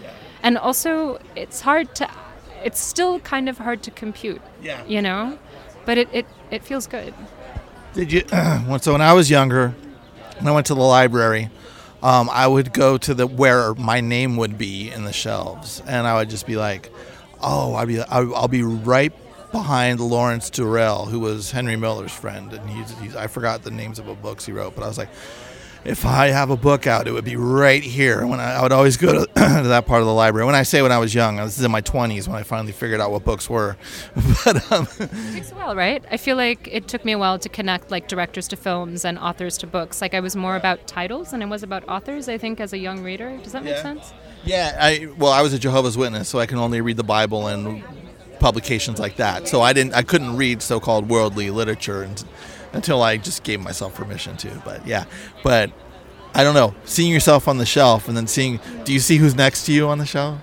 [0.43, 2.09] And also, it's hard to,
[2.63, 4.83] it's still kind of hard to compute, Yeah.
[4.85, 5.37] you know?
[5.85, 7.13] But it, it, it feels good.
[7.93, 8.21] Did you?
[8.81, 9.69] so when I was younger,
[10.37, 11.49] when I went to the library,
[12.03, 16.07] um, I would go to the where my name would be in the shelves, and
[16.07, 16.91] I would just be like,
[17.41, 19.11] "Oh, I'll be I'll, I'll be right
[19.51, 23.99] behind Lawrence Durrell, who was Henry Miller's friend, and he's, he's I forgot the names
[23.99, 25.09] of the books he wrote, but I was like."
[25.83, 28.25] If I have a book out, it would be right here.
[28.27, 29.33] When I, I would always go to, to
[29.69, 30.45] that part of the library.
[30.45, 32.71] When I say when I was young, this is in my twenties when I finally
[32.71, 33.77] figured out what books were.
[34.45, 36.03] but um, It takes a while, right?
[36.11, 39.17] I feel like it took me a while to connect like directors to films and
[39.17, 40.01] authors to books.
[40.01, 42.77] Like I was more about titles than I was about authors, I think, as a
[42.77, 43.35] young reader.
[43.43, 43.81] Does that make Yeah.
[43.81, 44.13] sense?
[44.43, 47.47] Yeah, I well, I was a Jehovah's Witness, so I can only read the Bible
[47.47, 47.83] and
[48.39, 49.47] publications like that.
[49.47, 52.23] So I didn't, I couldn't read so-called worldly literature and,
[52.73, 54.61] until I just gave myself permission to.
[54.65, 55.05] But yeah,
[55.43, 55.71] but
[56.33, 59.35] I don't know, seeing yourself on the shelf and then seeing, do you see who's
[59.35, 60.39] next to you on the shelf?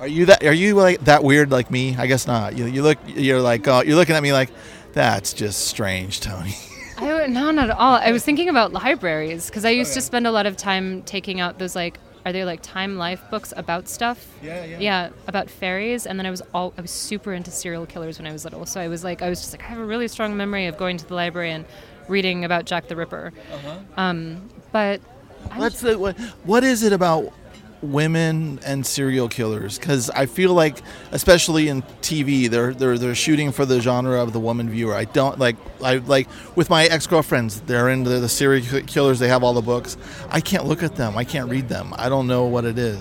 [0.00, 0.42] Are you that?
[0.44, 1.94] Are you like that weird like me?
[1.96, 2.56] I guess not.
[2.56, 4.50] You, you look, you're like, oh, you're looking at me like,
[4.94, 6.54] that's just strange, Tony.
[6.96, 7.94] I would, no, not at all.
[7.94, 11.40] I was thinking about libraries because I used to spend a lot of time taking
[11.40, 14.26] out those like, are they like Time Life books about stuff?
[14.42, 14.78] Yeah, yeah.
[14.78, 16.06] Yeah, about fairies.
[16.06, 18.66] And then I was all, I was super into serial killers when I was little.
[18.66, 20.76] So I was like, I was just like, I have a really strong memory of
[20.76, 21.64] going to the library and
[22.08, 23.32] reading about Jack the Ripper.
[23.96, 25.00] Um, but
[25.50, 25.82] I'm Let's.
[25.82, 27.32] Uh, what, what is it about
[27.82, 29.78] women and serial killers?
[29.78, 34.32] Because I feel like, especially in TV, they're they're they're shooting for the genre of
[34.32, 34.94] the woman viewer.
[34.94, 35.56] I don't like.
[35.82, 37.60] I like with my ex girlfriends.
[37.62, 39.18] They're into the serial killers.
[39.18, 39.96] They have all the books.
[40.30, 41.16] I can't look at them.
[41.16, 41.94] I can't read them.
[41.96, 43.00] I don't know what it is.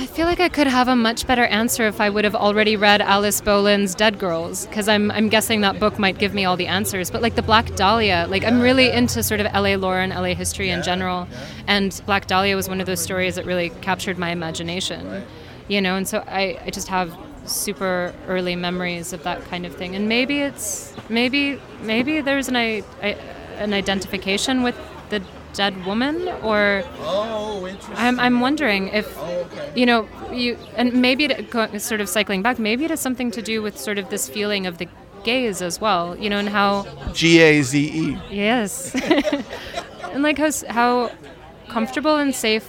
[0.00, 2.74] I feel like I could have a much better answer if I would have already
[2.74, 6.56] read Alice Bolin's Dead Girls, because I'm, I'm guessing that book might give me all
[6.56, 7.10] the answers.
[7.10, 10.34] But like the Black Dahlia, like I'm really into sort of LA lore and LA
[10.34, 11.28] history in general.
[11.66, 15.22] And Black Dahlia was one of those stories that really captured my imagination,
[15.68, 19.74] you know, and so I, I just have super early memories of that kind of
[19.74, 19.94] thing.
[19.96, 23.08] And maybe it's, maybe, maybe there's an, I, I,
[23.58, 24.76] an identification with
[25.10, 25.22] the
[25.52, 27.96] dead woman or Oh, interesting.
[27.96, 29.72] I'm, I'm wondering if oh, okay.
[29.74, 33.42] you know you and maybe it, sort of cycling back maybe it has something to
[33.42, 34.88] do with sort of this feeling of the
[35.24, 38.18] gaze as well you know and how G A Z E.
[38.30, 38.94] yes
[40.12, 41.12] and like how, how
[41.68, 42.66] comfortable and safe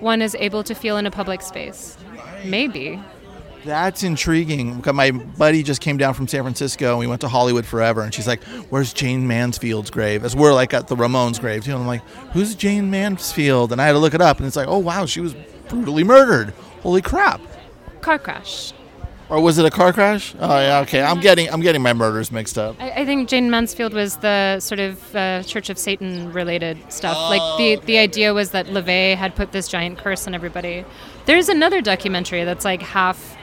[0.00, 1.96] one is able to feel in a public space
[2.44, 3.00] maybe
[3.66, 4.82] That's intriguing.
[4.94, 8.02] My buddy just came down from San Francisco and we went to Hollywood Forever.
[8.02, 10.24] And she's like, Where's Jayne Mansfield's grave?
[10.24, 11.72] As we're like at the Ramones grave, too.
[11.72, 12.02] And I'm like,
[12.32, 13.72] Who's Jayne Mansfield?
[13.72, 14.38] And I had to look it up.
[14.38, 15.34] And it's like, Oh, wow, she was
[15.68, 16.54] brutally murdered.
[16.82, 17.40] Holy crap.
[18.00, 18.72] Car crash.
[19.28, 20.36] Or was it a car crash?
[20.38, 21.02] Oh, yeah, okay.
[21.02, 22.76] I'm getting I'm getting my murders mixed up.
[22.80, 27.16] I, I think Jayne Mansfield was the sort of uh, Church of Satan related stuff.
[27.28, 30.84] like the the idea was that LaVey had put this giant curse on everybody.
[31.24, 33.35] There's another documentary that's like half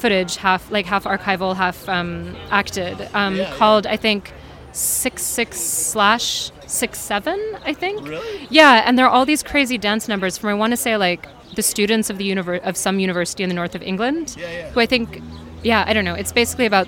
[0.00, 4.32] footage, half like half archival, half um, acted, um, called I think
[4.72, 7.38] six six slash six seven.
[7.64, 7.96] I think.
[8.08, 8.46] Really?
[8.50, 11.26] Yeah, and there are all these crazy dance numbers from I want to say like
[11.54, 14.70] the students of the univer- of some university in the north of England, Yeah, yeah.
[14.70, 15.20] who I think,
[15.64, 16.14] yeah, I don't know.
[16.14, 16.86] It's basically about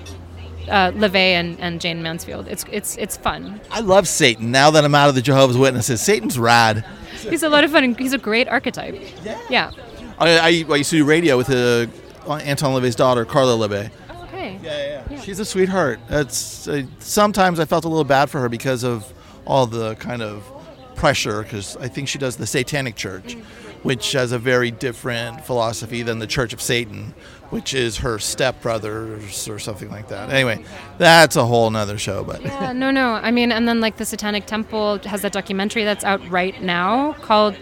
[0.69, 2.47] uh, LaVey and, and Jayne Mansfield.
[2.47, 3.59] It's it's it's fun.
[3.69, 4.51] I love Satan.
[4.51, 6.85] Now that I'm out of the Jehovah's Witnesses, Satan's rad.
[7.29, 7.83] He's a lot of fun.
[7.83, 8.95] and He's a great archetype.
[9.49, 9.71] Yeah.
[10.19, 11.87] I, I, I used to do radio with uh,
[12.27, 13.89] Anton LaVey's daughter, Karla LaVey.
[14.23, 14.59] Okay.
[14.63, 15.21] Yeah, yeah.
[15.21, 15.99] She's a sweetheart.
[16.09, 19.11] It's uh, sometimes I felt a little bad for her because of
[19.45, 20.43] all the kind of
[20.95, 21.43] pressure.
[21.43, 23.33] Because I think she does the Satanic Church,
[23.83, 27.13] which has a very different philosophy than the Church of Satan,
[27.51, 30.29] which is her stepbrothers or something like that.
[30.31, 30.63] Anyway,
[30.97, 32.23] that's a whole nother show.
[32.23, 33.13] But Yeah, no, no.
[33.13, 37.13] I mean, and then like the Satanic Temple has that documentary that's out right now
[37.13, 37.55] called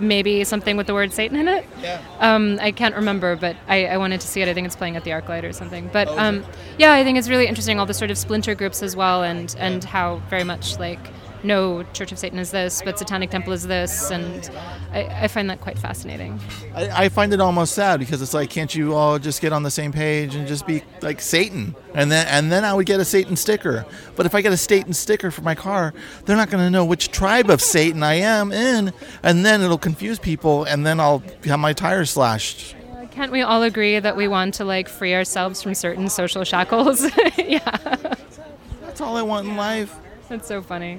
[0.00, 1.64] maybe something with the word Satan in it.
[1.82, 2.00] Yeah.
[2.18, 4.48] Um, I can't remember, but I, I wanted to see it.
[4.48, 5.88] I think it's playing at the ArcLight or something.
[5.92, 6.44] But um,
[6.78, 9.54] yeah, I think it's really interesting all the sort of splinter groups as well, and
[9.58, 11.00] and how very much like
[11.42, 14.50] no Church of Satan is this, but Satanic Temple is this, and
[14.92, 16.38] I, I find that quite fascinating.
[16.74, 19.62] I, I find it almost sad because it's like, can't you all just get on
[19.62, 21.74] the same page and just be like Satan?
[21.94, 23.86] And then and then I would get a Satan sticker.
[24.16, 26.84] But if I get a Satan sticker for my car, they're not going to know
[26.84, 31.22] which tribe of Satan I am in, and then it'll confuse people, and then I'll
[31.44, 32.76] have my tires slashed.
[33.10, 37.02] Can't we all agree that we want to like free ourselves from certain social shackles?
[37.36, 37.76] yeah,
[38.82, 39.94] That's all I want in life.
[40.30, 40.98] That's so funny.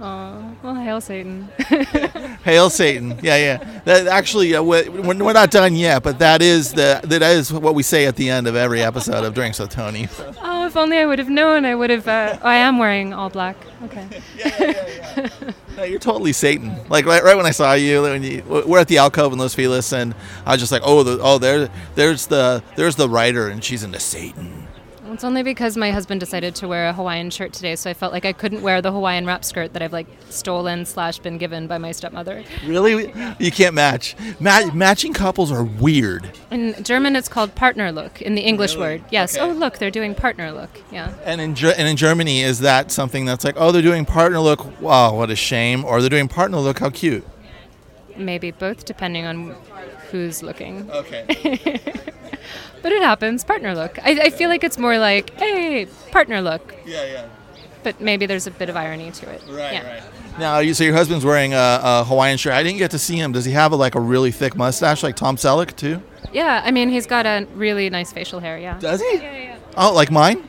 [0.00, 1.48] Oh, well, hail Satan.
[2.44, 3.20] Hail Satan!
[3.22, 3.80] Yeah, yeah.
[3.84, 7.52] That actually, uh, we- we're, we're not done yet, but that is the that is
[7.52, 10.08] what we say at the end of every episode of Drinks with Tony.
[10.42, 11.64] oh, if only I would have known.
[11.64, 12.08] I would have.
[12.08, 13.56] Uh, oh, I am wearing all black.
[13.84, 14.20] Okay.
[15.74, 16.76] No, you're totally Satan.
[16.90, 19.54] Like right, right when I saw you, when you, we're at the alcove in Los
[19.54, 20.14] Feliz, and
[20.44, 23.82] I was just like, oh, the, oh, there, there's the, there's the writer, and she's
[23.82, 24.68] into Satan.
[25.12, 27.92] Well, it's only because my husband decided to wear a Hawaiian shirt today, so I
[27.92, 31.36] felt like I couldn't wear the Hawaiian wrap skirt that I've like stolen slash been
[31.36, 32.42] given by my stepmother.
[32.64, 34.16] Really, you can't match.
[34.40, 36.30] Ma- matching couples are weird.
[36.50, 38.22] In German, it's called partner look.
[38.22, 39.00] In the English Really?
[39.00, 39.36] word, yes.
[39.36, 39.44] Okay.
[39.44, 40.70] Oh, look, they're doing partner look.
[40.90, 41.12] Yeah.
[41.26, 44.40] And in Ger- and in Germany, is that something that's like, oh, they're doing partner
[44.40, 44.80] look?
[44.80, 45.84] Wow, what a shame.
[45.84, 46.78] Or they're doing partner look?
[46.78, 47.26] How cute.
[48.16, 49.56] Maybe both, depending on
[50.10, 50.90] who's looking.
[50.90, 51.78] Okay.
[52.82, 53.44] But it happens.
[53.44, 53.98] Partner look.
[54.02, 56.74] I, I feel like it's more like, hey, partner look.
[56.84, 57.26] yeah, yeah.
[57.82, 59.42] But maybe there's a bit of irony to it.
[59.48, 59.94] Right, yeah.
[59.94, 60.02] Right.
[60.38, 62.54] Now, you so your husband's wearing a, a Hawaiian shirt.
[62.54, 63.32] I didn't get to see him.
[63.32, 66.00] Does he have a, like a really thick mustache, like Tom Selleck too?
[66.32, 68.78] Yeah, I mean, he's got a really nice facial hair, yeah.
[68.78, 69.16] Does he?
[69.16, 69.56] Yeah, yeah.
[69.76, 70.42] Oh, like mine?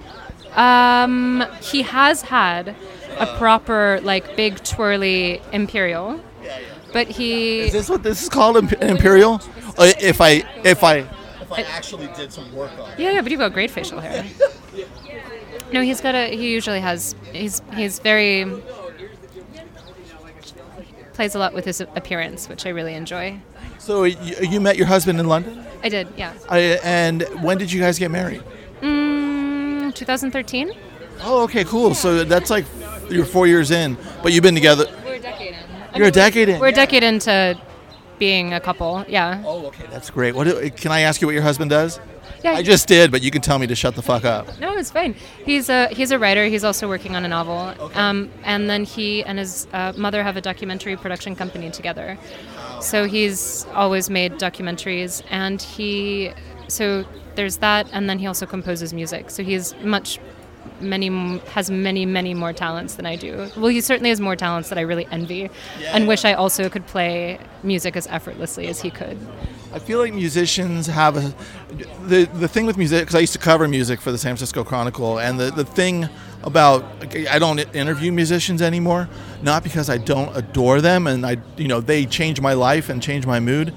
[0.56, 2.76] Um, he has had
[3.18, 6.22] a proper, like, big twirly imperial.
[6.41, 6.66] Yeah, yeah.
[6.94, 7.62] But he.
[7.62, 8.56] Is this what this is called?
[8.56, 9.41] Imp- an imperial?
[9.78, 11.10] Uh, if I if I if
[11.54, 12.99] I actually did some work on it.
[12.99, 14.26] Yeah, yeah, but you've got great facial hair.
[15.72, 16.36] No, he's got a.
[16.36, 17.16] He usually has.
[17.32, 18.45] He's he's very.
[21.14, 23.39] Plays a lot with his appearance, which I really enjoy.
[23.78, 26.34] So you, you met your husband in London, I did, yeah.
[26.49, 28.41] I, and when did you guys get married?
[28.82, 30.72] Mm, 2013.
[31.22, 31.93] Oh, okay, cool.
[31.93, 32.66] So that's like
[33.10, 34.86] you're four years in, but you've been together.
[35.04, 35.95] We're a decade in.
[35.95, 36.60] You're a decade in.
[36.62, 37.60] We're a decade into
[38.24, 39.04] being a couple.
[39.10, 39.44] Yeah.
[39.46, 40.34] Oh, okay, that's great.
[40.34, 42.00] What do- can I ask you what your husband does?
[42.42, 42.54] Yeah.
[42.54, 44.44] I just did, but you can tell me to shut the fuck up.
[44.62, 45.14] No, it's fine.
[45.46, 46.46] He's a he's a writer.
[46.46, 47.60] He's also working on a novel.
[48.04, 52.18] Um, and then he and his uh, mother have a documentary production company together.
[52.80, 56.32] So he's always made documentaries, and he
[56.70, 57.06] so
[57.36, 59.30] there's that, and then he also composes music.
[59.36, 60.20] So he's much
[60.82, 63.50] many has many many more talents than I do.
[63.58, 65.50] Well, he certainly has more talents that I really envy,
[65.86, 69.18] and wish I also could play music as effortlessly as he could.
[69.74, 71.34] I feel like musicians have a
[72.06, 74.64] the the thing with music because I used to cover music for the San Francisco
[74.64, 76.08] Chronicle, and the the thing
[76.44, 76.86] about
[77.30, 79.10] I don't interview musicians anymore,
[79.42, 83.02] not because I don't adore them and I you know they change my life and
[83.02, 83.74] change my mood.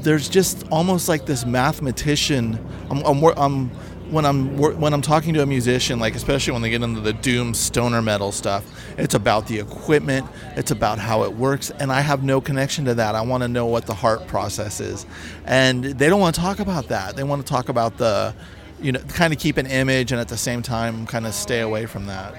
[0.00, 2.58] There's just almost like this mathematician.
[2.90, 3.70] I'm I'm, I'm
[4.12, 7.12] when I'm when I'm talking to a musician, like especially when they get into the
[7.14, 8.64] doom stoner metal stuff,
[8.98, 12.94] it's about the equipment, it's about how it works, and I have no connection to
[12.94, 13.14] that.
[13.14, 15.06] I want to know what the heart process is,
[15.46, 17.16] and they don't want to talk about that.
[17.16, 18.34] They want to talk about the,
[18.80, 21.60] you know, kind of keep an image, and at the same time, kind of stay
[21.60, 22.34] away from that.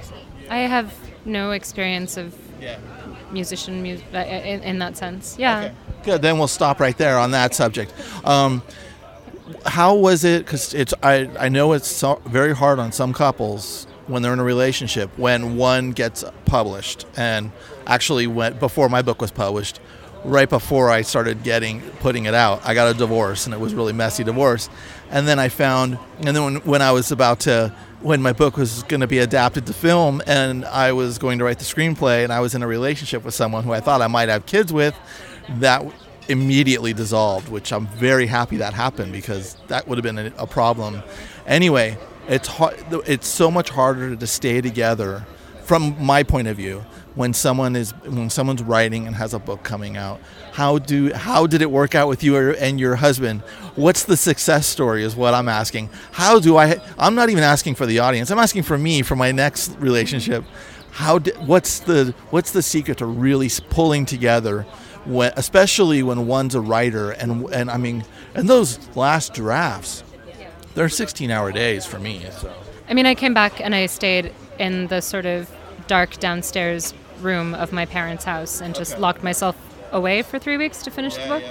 [0.50, 0.94] I have
[1.26, 2.78] no experience of Yeah.
[3.32, 5.36] musician mu- uh, in, in that sense.
[5.40, 5.72] Yeah.
[6.04, 6.22] Good.
[6.22, 7.94] Then we'll stop right there on that subject.
[8.26, 8.62] Um,
[9.66, 10.46] how was it?
[10.46, 14.40] Because it's I I know it's so, very hard on some couples when they're in
[14.40, 17.52] a relationship when one gets published and
[17.88, 19.80] actually went before my book was published.
[20.26, 23.72] Right before I started getting putting it out, I got a divorce and it was
[23.72, 23.80] mm-hmm.
[23.80, 24.70] really messy divorce.
[25.10, 28.58] And then I found, and then when, when I was about to, when my book
[28.58, 32.24] was going to be adapted to film, and I was going to write the screenplay,
[32.24, 34.74] and I was in a relationship with someone who I thought I might have kids
[34.74, 34.96] with,
[35.60, 35.86] that
[36.28, 40.48] immediately dissolved, which I'm very happy that happened because that would have been a, a
[40.48, 41.04] problem.
[41.46, 41.98] Anyway,
[42.28, 42.76] it's hard,
[43.08, 45.26] it's so much harder to stay together
[45.64, 46.84] from my point of view
[47.16, 50.20] when someone is when someone's writing and has a book coming out.
[50.54, 53.42] How do how did it work out with you and your husband?
[53.76, 55.90] What's the success story is what I'm asking.
[56.12, 58.32] How do I I'm not even asking for the audience.
[58.32, 60.44] I'm asking for me for my next relationship.
[60.92, 64.66] How di- what's the what's the secret to really pulling together
[65.06, 70.04] when, especially when one's a writer and and I mean and those last drafts
[70.76, 72.52] they're 16 hour days for me so
[72.88, 75.50] I mean, I came back and I stayed in the sort of
[75.88, 79.56] dark downstairs room of my parents' house and just locked myself
[79.92, 81.44] away for three weeks to finish the book.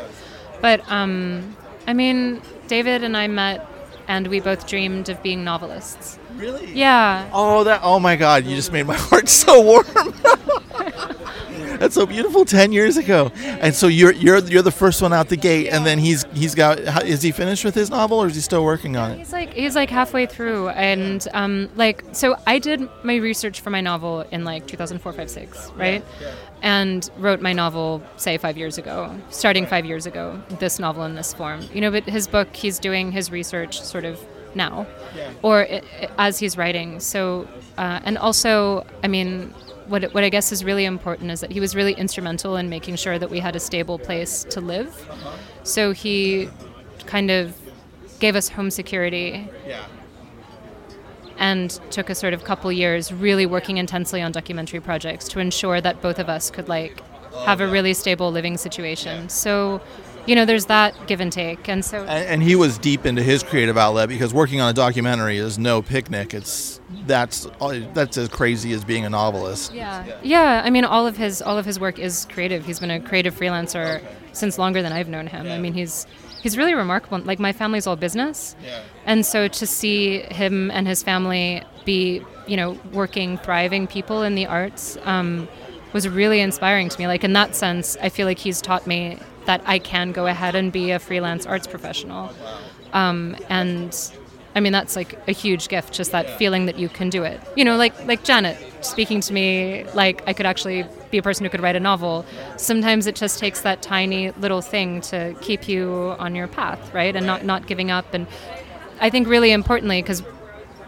[0.60, 3.66] But um, I mean, David and I met,
[4.08, 6.18] and we both dreamed of being novelists.
[6.36, 7.28] Really Yeah.
[7.32, 7.80] Oh, that!
[7.82, 8.44] Oh my God!
[8.44, 9.86] You just made my heart so warm.
[11.82, 12.44] That's so beautiful.
[12.44, 15.84] Ten years ago, and so you're you're you're the first one out the gate, and
[15.84, 16.78] then he's he's got.
[17.04, 19.18] Is he finished with his novel, or is he still working on it?
[19.18, 23.70] He's like he's like halfway through, and um, like so I did my research for
[23.70, 26.04] my novel in like 2004, 5, 6, right?
[26.62, 30.40] And wrote my novel say five years ago, starting five years ago.
[30.60, 31.90] This novel in this form, you know.
[31.90, 34.20] But his book, he's doing his research sort of
[34.54, 34.86] now,
[35.42, 35.82] or i
[36.18, 37.00] i as he's writing.
[37.00, 37.48] So,
[37.78, 39.54] uh, and also, I mean.
[39.88, 42.96] What, what I guess is really important is that he was really instrumental in making
[42.96, 44.88] sure that we had a stable place to live.
[45.64, 46.48] So he
[47.04, 47.54] kind of
[48.20, 49.84] gave us home security Yeah.
[51.36, 55.80] and took a sort of couple years really working intensely on documentary projects to ensure
[55.80, 57.02] that both of us could like
[57.44, 59.28] have a really stable living situation.
[59.28, 59.80] So,
[60.26, 61.68] you know, there's that give and take.
[61.68, 64.72] And so And, and he was deep into his creative outlet because working on a
[64.72, 66.34] documentary is no picnic.
[66.34, 67.48] It's that's
[67.94, 69.72] that's as crazy as being a novelist.
[69.72, 70.04] yeah.
[70.22, 72.64] Yeah, I mean all of his all of his work is creative.
[72.64, 74.02] He's been a creative freelancer
[74.32, 75.46] since longer than I've known him.
[75.46, 76.06] I mean, he's
[76.42, 77.18] he's really remarkable.
[77.20, 78.56] Like my family's all business.
[79.06, 84.34] And so to see him and his family be, you know, working, thriving people in
[84.34, 85.48] the arts um,
[85.92, 87.06] was really inspiring to me.
[87.06, 90.54] Like in that sense, I feel like he's taught me that I can go ahead
[90.54, 92.32] and be a freelance arts professional.
[92.92, 93.96] Um, and
[94.54, 97.40] I mean that's like a huge gift, just that feeling that you can do it.
[97.56, 101.44] You know, like like Janet speaking to me like I could actually be a person
[101.44, 102.24] who could write a novel.
[102.56, 107.14] Sometimes it just takes that tiny little thing to keep you on your path, right?
[107.14, 108.12] And not not giving up.
[108.12, 108.26] And
[109.00, 110.20] I think really importantly, because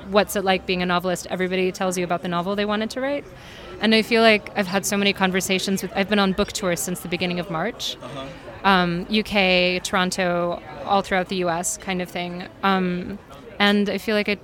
[0.08, 1.26] what's it like being a novelist?
[1.30, 3.24] Everybody tells you about the novel they wanted to write.
[3.80, 5.92] And I feel like I've had so many conversations with.
[5.94, 7.96] I've been on book tours since the beginning of March,
[8.64, 12.48] um, UK, Toronto, all throughout the US, kind of thing.
[12.62, 13.18] Um,
[13.58, 14.38] and I feel like I,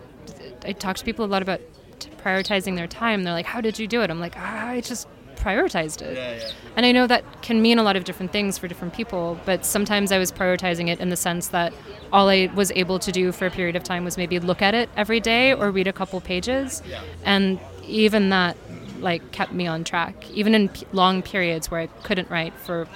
[0.65, 1.61] I talk to people a lot about
[1.99, 3.25] t- prioritizing their time.
[3.25, 6.37] They're like, "How did you do it?" I'm like, "Ah, "I just prioritized it." Yeah,
[6.37, 6.53] yeah.
[6.77, 9.65] And I know that can mean a lot of different things for different people, but
[9.65, 11.73] sometimes I was prioritizing it in the sense that
[12.13, 14.75] all I was able to do for a period of time was maybe look at
[14.75, 16.83] it every day or read a couple pages.
[17.25, 18.57] And even that
[19.01, 22.87] like kept me on track, even in p- long periods where I couldn't write for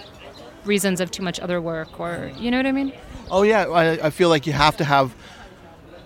[0.65, 2.93] reasons of too much other work or you know what I mean?
[3.31, 5.15] Oh yeah, I, I feel like you have to have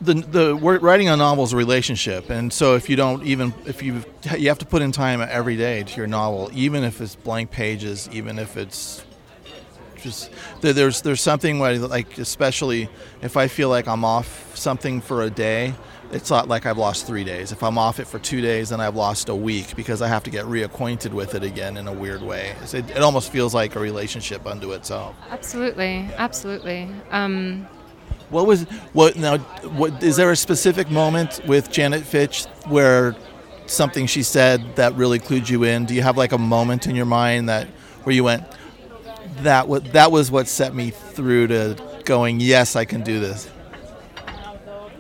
[0.01, 3.83] the the writing a novel is a relationship, and so if you don't even if
[3.83, 4.05] you
[4.37, 7.51] you have to put in time every day to your novel, even if it's blank
[7.51, 9.05] pages, even if it's
[10.01, 10.31] just
[10.61, 12.89] there's there's something where like especially
[13.23, 15.75] if I feel like I'm off something for a day.
[16.11, 17.53] It's not like I've lost three days.
[17.53, 20.23] If I'm off it for two days, then I've lost a week because I have
[20.25, 22.55] to get reacquainted with it again in a weird way.
[22.63, 25.15] It, it almost feels like a relationship unto itself.
[25.31, 26.89] Absolutely, absolutely.
[27.11, 27.69] Um,
[28.31, 28.63] What was
[28.95, 29.39] what now?
[29.77, 33.15] What is there a specific moment with Janet Fitch where
[33.67, 35.85] something she said that really clued you in?
[35.85, 37.67] Do you have like a moment in your mind that
[38.05, 38.45] where you went,
[39.43, 43.51] that was that was what set me through to going, yes, I can do this.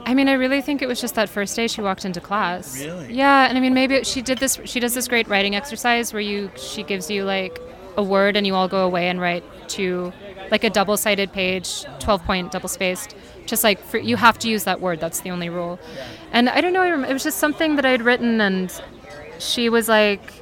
[0.09, 2.81] I mean, I really think it was just that first day she walked into class.
[2.81, 3.13] Really?
[3.13, 4.59] Yeah, and I mean, maybe she did this.
[4.65, 7.61] She does this great writing exercise where you she gives you like
[7.99, 9.45] a word and you all go away and write
[9.77, 10.11] to
[10.51, 13.15] like a double-sided page, 12-point double-spaced.
[13.45, 14.99] Just like for, you have to use that word.
[14.99, 15.79] That's the only rule.
[16.33, 16.81] And I don't know.
[16.81, 18.73] I rem- It was just something that I had written, and
[19.39, 20.33] she was like,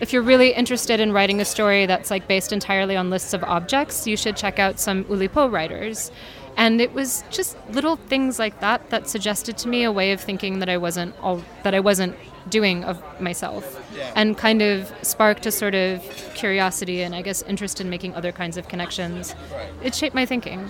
[0.00, 3.42] if you're really interested in writing a story that's like based entirely on lists of
[3.42, 6.12] objects, you should check out some Oulipo writers.
[6.56, 10.20] And it was just little things like that that suggested to me a way of
[10.20, 12.16] thinking that I wasn't all that I wasn't
[12.48, 13.78] doing of myself,
[14.16, 16.02] and kind of sparked a sort of
[16.34, 19.34] curiosity and I guess interest in making other kinds of connections.
[19.82, 20.68] It shaped my thinking.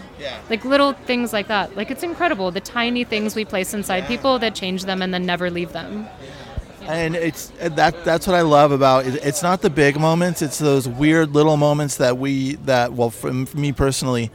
[0.49, 1.77] Like little things like that.
[1.77, 5.25] Like it's incredible the tiny things we place inside people that change them and then
[5.27, 6.09] never leave them.
[6.87, 9.15] and it's uh, that that's what I love about it.
[9.25, 13.33] It's not the big moments; it's those weird little moments that we that well, for
[13.33, 14.31] me personally,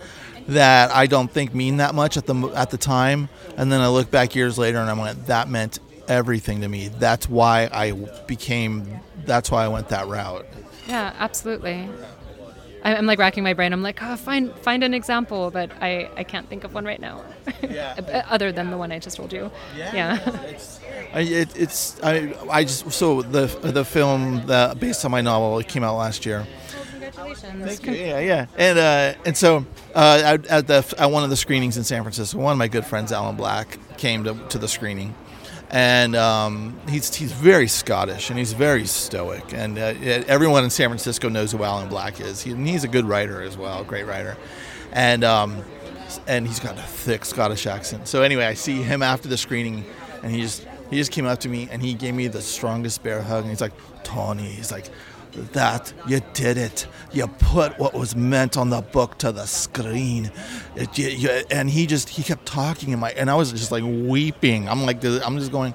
[0.48, 3.88] that I don't think mean that much at the at the time, and then I
[3.88, 6.90] look back years later and I went, that meant everything to me.
[6.90, 7.92] That's why I
[8.28, 9.00] became.
[9.26, 10.46] That's why I went that route.
[10.88, 11.90] Yeah, absolutely.
[12.86, 13.74] I'm like racking my brain.
[13.74, 17.02] I'm like, oh, find find an example, but I, I can't think of one right
[17.02, 17.24] now.
[17.62, 17.96] Yeah.
[18.06, 19.50] Uh, other than the one I just told you.
[19.76, 20.20] Yeah.
[21.14, 25.58] I, it, it's I, I just so the the film that based on my novel
[25.58, 26.46] it came out last year.
[27.12, 27.82] Congratulations.
[27.86, 31.78] Yeah, yeah, and uh, and so uh, at, at the at one of the screenings
[31.78, 35.14] in San Francisco, one of my good friends, Alan Black, came to, to the screening,
[35.70, 39.94] and um, he's he's very Scottish and he's very stoic, and uh,
[40.28, 42.42] everyone in San Francisco knows who Alan Black is.
[42.42, 44.38] He, and he's a good writer as well, great writer,
[44.92, 45.64] and um,
[46.28, 48.08] and he's got a thick Scottish accent.
[48.08, 49.86] So anyway, I see him after the screening,
[50.24, 53.04] and he just he just came up to me and he gave me the strongest
[53.04, 54.86] bear hug, and he's like, Tony, he's like
[55.54, 56.88] that you did it.
[57.12, 60.32] You put what was meant on the book to the screen.
[60.76, 63.72] It, you, you, and he just he kept talking in my and i was just
[63.72, 64.68] like weeping.
[64.68, 65.74] I'm like i'm just going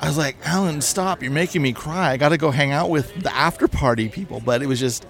[0.00, 1.22] i was like alan stop.
[1.22, 2.12] You're making me cry.
[2.12, 4.40] I gotta go hang out with the after party people.
[4.44, 5.06] But it was just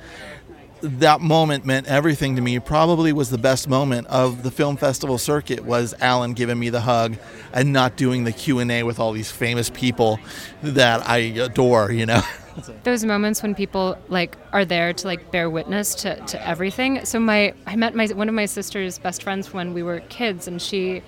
[0.82, 2.59] that moment meant everything to me.
[2.59, 6.82] Probably was the best moment of the film festival circuit was alan giving me the
[6.82, 7.16] hug
[7.53, 10.20] and not doing the q&a with all these famous people
[10.62, 12.20] that i adore you know
[12.85, 17.05] Those moments when people like are there to like bear witness to, to everything.
[17.05, 20.47] So my I met my one of my sister's best friends when we were kids,
[20.47, 21.03] and she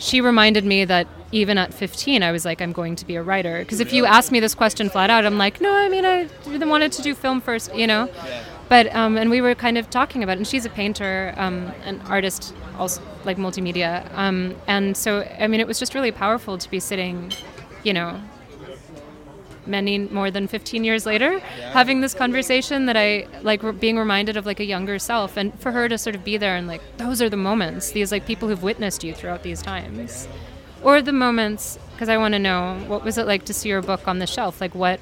[0.00, 3.22] she reminded me that even at 15 I was like I'm going to be a
[3.22, 3.60] writer.
[3.60, 6.28] Because if you ask me this question flat out I'm like no I mean I
[6.46, 8.10] wanted to do film first you know?
[8.68, 11.72] But um, and we were kind of talking about it and she's a painter um,
[11.84, 16.56] an artist also like multimedia um, and so I mean it was just really powerful
[16.58, 17.32] to be sitting
[17.84, 18.20] you know
[19.70, 21.38] many more than 15 years later
[21.72, 25.58] having this conversation that i like re- being reminded of like a younger self and
[25.60, 28.26] for her to sort of be there and like those are the moments these like
[28.26, 30.28] people who've witnessed you throughout these times
[30.82, 33.82] or the moments because i want to know what was it like to see your
[33.82, 35.00] book on the shelf like what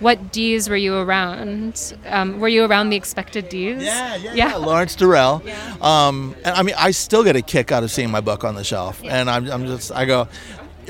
[0.00, 1.94] what D's were you around?
[2.06, 3.82] Um, were you around the expected D's?
[3.82, 4.56] Yeah, yeah, yeah.
[4.56, 5.42] Lawrence Durrell.
[5.80, 8.54] Um, and I mean, I still get a kick out of seeing my book on
[8.54, 10.26] the shelf, and I'm, I'm just, I go,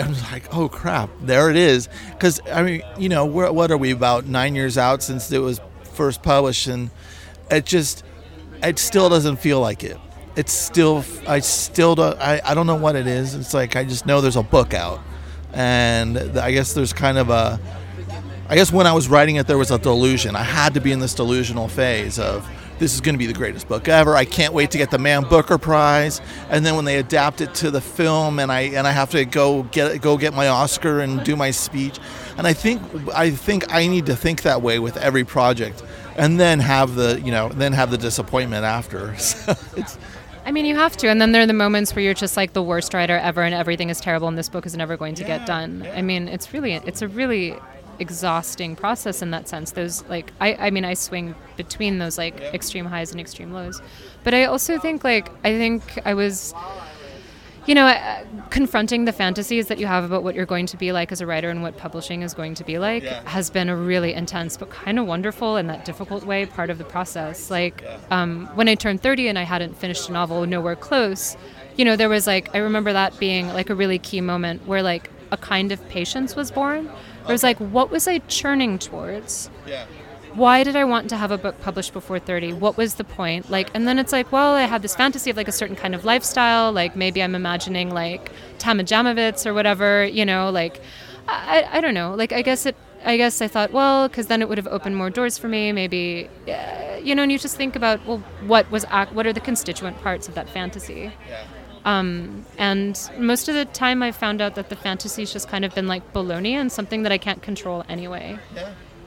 [0.01, 1.89] I'm like, oh crap, there it is.
[2.11, 5.61] Because I mean, you know, what are we about nine years out since it was
[5.83, 6.91] first published, and
[7.51, 8.05] it just,
[8.63, 9.99] it still doesn't feel like it.
[10.37, 13.35] It's still, I still don't, I, I don't know what it is.
[13.35, 15.01] It's like I just know there's a book out,
[15.53, 17.61] and I guess there's kind of a.
[18.49, 20.35] I guess when I was writing it, there was a delusion.
[20.35, 22.49] I had to be in this delusional phase of
[22.81, 24.17] this is going to be the greatest book ever.
[24.17, 26.21] I can't wait to get the Man Booker Prize.
[26.49, 29.25] And then when they adapt it to the film, and I and I have to
[29.25, 32.01] go get go get my Oscar and do my speech,
[32.37, 32.83] and I think
[33.15, 35.85] I think I need to think that way with every project,
[36.17, 39.15] and then have the you know then have the disappointment after.
[39.21, 39.99] So it's
[40.45, 41.09] I mean, you have to.
[41.09, 43.55] And then there are the moments where you're just like the worst writer ever and
[43.55, 45.87] everything is terrible and this book is never going to get done.
[45.95, 47.57] I mean, it's really, it's a really
[48.01, 49.73] exhausting process in that sense.
[49.73, 53.81] Those, like, I, I mean, I swing between those, like, extreme highs and extreme lows.
[54.25, 56.55] But I also think, like, I think I was,
[57.67, 60.93] you know, uh, confronting the fantasies that you have about what you're going to be
[60.93, 63.23] like as a writer and what publishing is going to be like Yeah.
[63.29, 66.79] has been a really intense but kind of wonderful in that difficult way part of
[66.79, 67.51] the process.
[67.51, 71.37] Like um, when I turned 30 and I hadn't finished a novel nowhere close,
[71.77, 74.83] you know, there was like I remember that being like a really key moment where
[74.83, 76.91] like a kind of patience was born.
[77.29, 79.51] It was like, what was I churning towards?
[79.67, 79.87] yeah.
[80.35, 82.53] why did I want to have a book published before 30?
[82.53, 83.51] What was the point?
[83.51, 85.95] Like, and then it's like, well, I had this fantasy of like a certain kind
[85.95, 86.71] of lifestyle.
[86.73, 90.81] Like maybe I'm imagining like Tama Janowitz or whatever, you know, like,
[91.29, 92.15] I, I don't know.
[92.15, 94.97] Like, I guess it, I guess I thought, well, because then it would have opened
[94.97, 95.73] more doors for me.
[95.73, 99.33] Maybe, uh, you know, and you just think about, well, what was, ac- what are
[99.33, 101.13] the constituent parts of that fantasy?
[101.85, 105.75] Um, and most of the time, I found out that the fantasy's just kind of
[105.75, 108.39] been like baloney and something that I can't control anyway.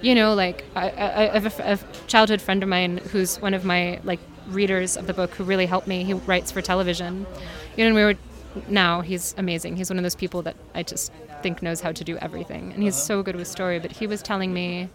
[0.01, 3.63] You know, like I, I, I have a childhood friend of mine who's one of
[3.63, 6.03] my like readers of the book who really helped me.
[6.03, 7.25] He writes for television.
[7.77, 8.15] You know, and we were
[8.67, 9.77] now he's amazing.
[9.77, 11.11] He's one of those people that I just
[11.41, 13.79] think knows how to do everything, and he's so good with story.
[13.79, 14.89] But he was telling me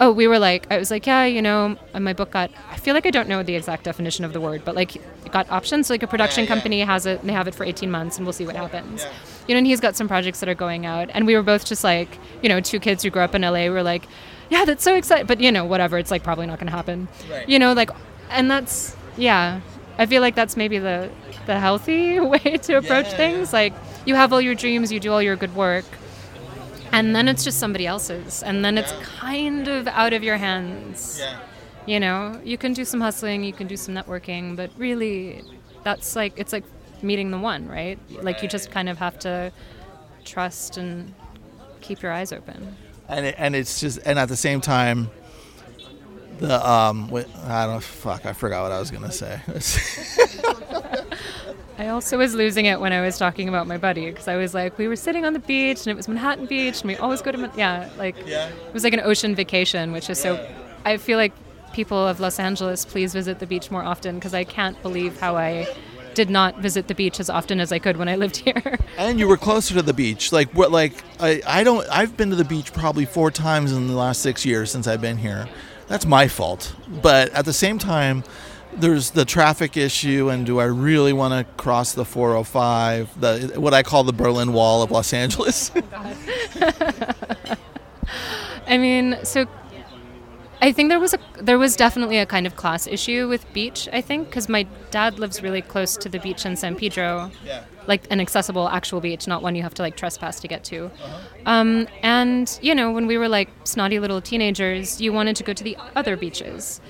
[0.00, 2.76] oh we were like i was like yeah you know and my book got i
[2.76, 5.50] feel like i don't know the exact definition of the word but like it got
[5.50, 5.86] options.
[5.86, 6.54] So like a production Yeah, yeah.
[6.54, 9.04] company has it and they have it for 18 months and we'll see what happens.
[9.48, 11.10] you know and he's got some projects that are going out.
[11.14, 13.50] And we were both just like you know two kids who grew up in la
[13.68, 14.06] were like
[14.50, 15.26] yeah that's so exciting.
[15.26, 15.98] But you know whatever.
[15.98, 17.08] It's like probably not going to happen.
[17.30, 17.48] Right.
[17.48, 17.90] you know like
[18.30, 19.60] and that's yeah.
[19.98, 21.10] I feel like that's maybe the
[21.46, 23.52] the healthy way to approach Yeah, things.
[23.52, 23.72] like
[24.06, 25.84] you have all your dreams you do all your good work
[26.94, 28.42] and then it's just somebody else's.
[28.44, 31.20] And then it's kind of out of your hands.
[31.86, 35.42] You know you can do some hustling you can do some networking but really
[35.82, 36.64] that's like it's like
[37.02, 37.98] meeting the one right?
[38.22, 39.52] Like you just kind of have to
[40.24, 41.12] trust and
[41.82, 42.74] keep your eyes open.
[43.06, 45.10] And it, and it's just and at the same time
[46.38, 47.12] the um
[47.44, 49.40] I don't fuck I forgot what I was gonna say
[51.78, 54.54] i also was losing it when i was talking about my buddy because i was
[54.54, 57.20] like we were sitting on the beach and it was manhattan beach and we always
[57.22, 58.48] go to Man- yeah like Yeah.
[58.48, 60.44] it was like an ocean vacation which is so
[60.84, 61.32] i feel like
[61.72, 65.36] people of los angeles please visit the beach more often because i can't believe how
[65.36, 65.66] i
[66.14, 68.78] did not visit the beach as often as i could when i lived here.
[68.96, 72.30] And you were closer to the beach like what like I, I don't I've been
[72.30, 75.48] to the beach probably four times in the last six years since I've been here.
[75.88, 76.72] That's my fault.
[77.02, 78.22] But at the same time
[78.76, 83.74] there's the traffic issue and do I really want to cross the 405 the what
[83.74, 85.70] I call the Berlin Wall of Los Angeles
[88.66, 89.46] I mean, so
[90.62, 93.88] I think there was a there was definitely a kind of class issue with beach.
[93.92, 97.64] I think because my dad lives really close to the beach in San Pedro, Yeah.
[97.86, 100.90] like an accessible actual beach, not one you have to like trespass to get to.
[101.44, 105.52] Um, and you know, when we were like snotty little teenagers, you wanted to go
[105.52, 106.80] to the other beaches,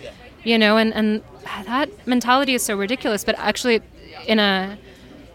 [0.45, 1.23] you know, and and
[1.65, 3.25] that mentality is so ridiculous.
[3.25, 3.81] But actually,
[4.27, 4.79] in a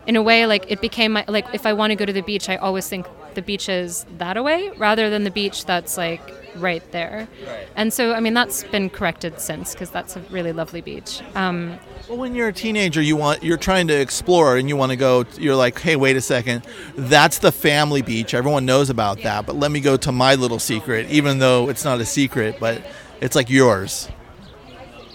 [0.08, 2.22] in a way, like it became my like if I want to go to the
[2.22, 3.06] beach, I always think
[3.36, 6.22] the beach is that away rather than the beach that's like
[6.56, 7.28] right there.
[7.48, 7.68] Right.
[7.76, 11.22] And so, I mean, that's been corrected since because that's a really lovely beach.
[11.36, 11.78] Um,
[12.10, 14.96] Well, when you're a teenager, you want you're trying to explore and you want to
[14.96, 15.26] go.
[15.38, 18.34] You're like, hey, wait a second, that's the family beach.
[18.34, 21.86] Everyone knows about that, but let me go to my little secret, even though it's
[21.86, 22.82] not a secret, but
[23.22, 24.10] it's like yours.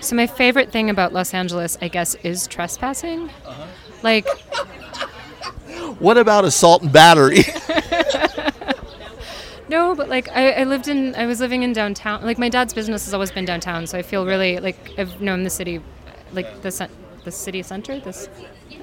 [0.04, 3.30] So my favorite thing about Los Angeles, I guess, is trespassing.
[4.02, 4.26] Like,
[5.98, 7.38] What about assault and battery?
[9.68, 12.22] no, but like I, I lived in, I was living in downtown.
[12.22, 15.44] Like my dad's business has always been downtown, so I feel really like I've known
[15.44, 15.80] the city,
[16.32, 16.88] like the
[17.24, 18.28] the city center, this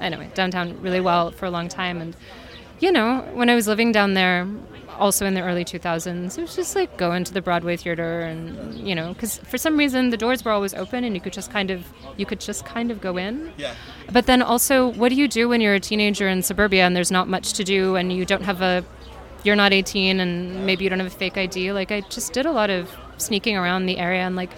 [0.00, 2.00] anyway downtown really well for a long time.
[2.00, 2.16] And
[2.80, 4.48] you know, when I was living down there,
[5.02, 8.42] also in the early 2000s, it was just like going to the Broadway theater, and
[8.88, 11.50] you know, because for some reason the doors were always open, and you could just
[11.50, 11.84] kind of
[12.16, 13.52] you could just kind of go in.
[13.56, 13.74] yeah.
[14.12, 17.10] But then also, what do you do when you're a teenager in suburbia and there's
[17.10, 18.84] not much to do and you don't have a,
[19.42, 21.72] you're not 18 and maybe you don't have a fake ID?
[21.72, 24.50] Like, I just did a lot of sneaking around the area and like,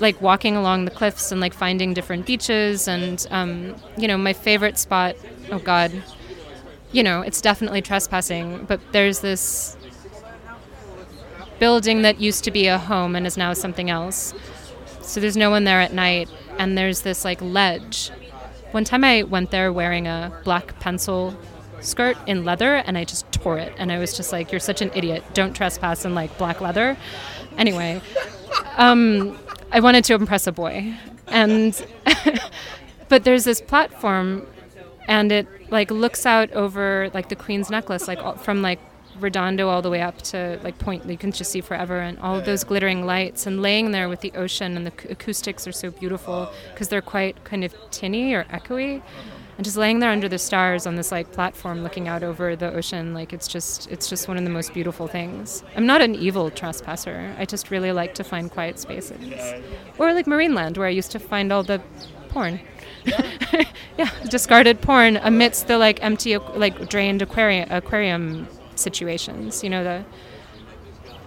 [0.00, 4.32] like walking along the cliffs and like finding different beaches and, um, you know, my
[4.32, 5.14] favorite spot.
[5.52, 5.92] Oh God,
[6.92, 8.64] you know, it's definitely trespassing.
[8.66, 9.76] But there's this
[11.58, 14.34] building that used to be a home and is now something else.
[15.00, 16.28] So there's no one there at night,
[16.58, 18.10] and there's this like ledge.
[18.72, 21.36] One time I went there wearing a black pencil
[21.80, 23.74] skirt in leather, and I just tore it.
[23.76, 25.22] And I was just like, "You're such an idiot!
[25.34, 26.96] Don't trespass in like black leather."
[27.58, 28.00] Anyway,
[28.76, 29.38] um,
[29.70, 30.94] I wanted to impress a boy,
[31.26, 31.86] and
[33.08, 34.46] but there's this platform,
[35.12, 38.80] and it like looks out over like the Queen's Necklace, like all, from like
[39.20, 41.06] Redondo all the way up to like Point.
[41.06, 44.22] You can just see forever, and all of those glittering lights, and laying there with
[44.22, 48.44] the ocean, and the acoustics are so beautiful because they're quite kind of tinny or
[48.44, 49.02] echoey.
[49.58, 52.72] And just laying there under the stars on this like platform, looking out over the
[52.72, 55.62] ocean, like it's just it's just one of the most beautiful things.
[55.76, 57.34] I'm not an evil trespasser.
[57.38, 59.62] I just really like to find quiet spaces,
[59.98, 61.82] or like Marineland, where I used to find all the
[62.30, 62.60] porn.
[63.98, 69.62] yeah, discarded porn amidst the like empty, like drained aquarium aquarium situations.
[69.64, 70.04] You know, the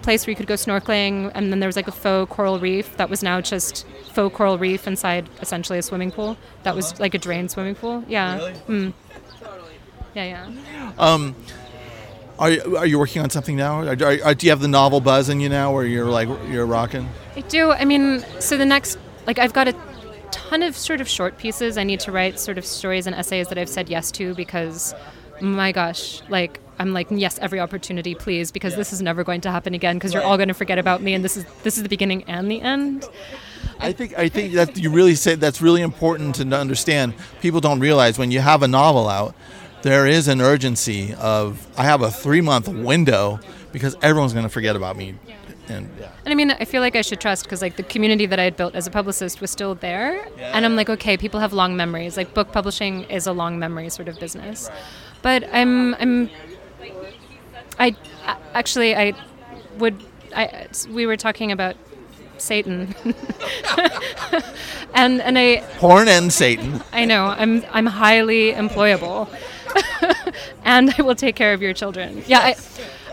[0.02, 2.96] place where you could go snorkeling, and then there was like a faux coral reef
[2.98, 6.38] that was now just faux coral reef inside essentially a swimming pool.
[6.64, 8.04] That was like a drained swimming pool.
[8.08, 8.36] Yeah.
[8.38, 8.54] Really?
[8.68, 8.94] Mm.
[10.14, 10.92] Yeah, yeah.
[10.98, 11.36] Um,
[12.40, 13.82] are you, are you working on something now?
[13.82, 16.30] Are, are, are- do you have the novel buzz in you now, where you're like
[16.50, 17.10] you're rocking?
[17.36, 17.72] I do.
[17.72, 18.98] I mean, so the next,
[19.28, 19.74] like, I've got a
[20.36, 21.78] ton of sort of short pieces.
[21.78, 24.94] I need to write sort of stories and essays that I've said yes to because,
[25.40, 29.52] my gosh, like I'm like yes every opportunity, please, because this is never going to
[29.52, 31.84] happen again because you're all going to forget about me, and this is this is
[31.84, 33.06] the beginning and the end.
[33.80, 37.14] I think I think that you really say that's really important to understand.
[37.42, 39.36] People don't realize when you have a novel out,
[39.84, 43.40] there is an urgency of I have a three month window
[43.72, 45.16] because everyone's going to forget about me,
[45.70, 46.12] and yeah.
[46.26, 48.44] And I mean, I feel like I should trust because like the community that I
[48.44, 51.76] had built as a publicist was still there, and I'm like, okay, people have long
[51.76, 52.18] memories.
[52.18, 54.70] Like book publishing is a long memory sort of business,
[55.22, 56.30] but I'm I'm
[57.80, 57.96] I
[58.54, 59.14] actually I
[59.78, 60.04] would
[60.36, 61.76] I we were talking about
[62.38, 62.96] Satan,
[64.94, 66.82] and and I porn and Satan.
[66.92, 69.28] I know I'm I'm highly employable,
[70.66, 72.24] and I will take care of your children.
[72.28, 72.56] Yeah, I,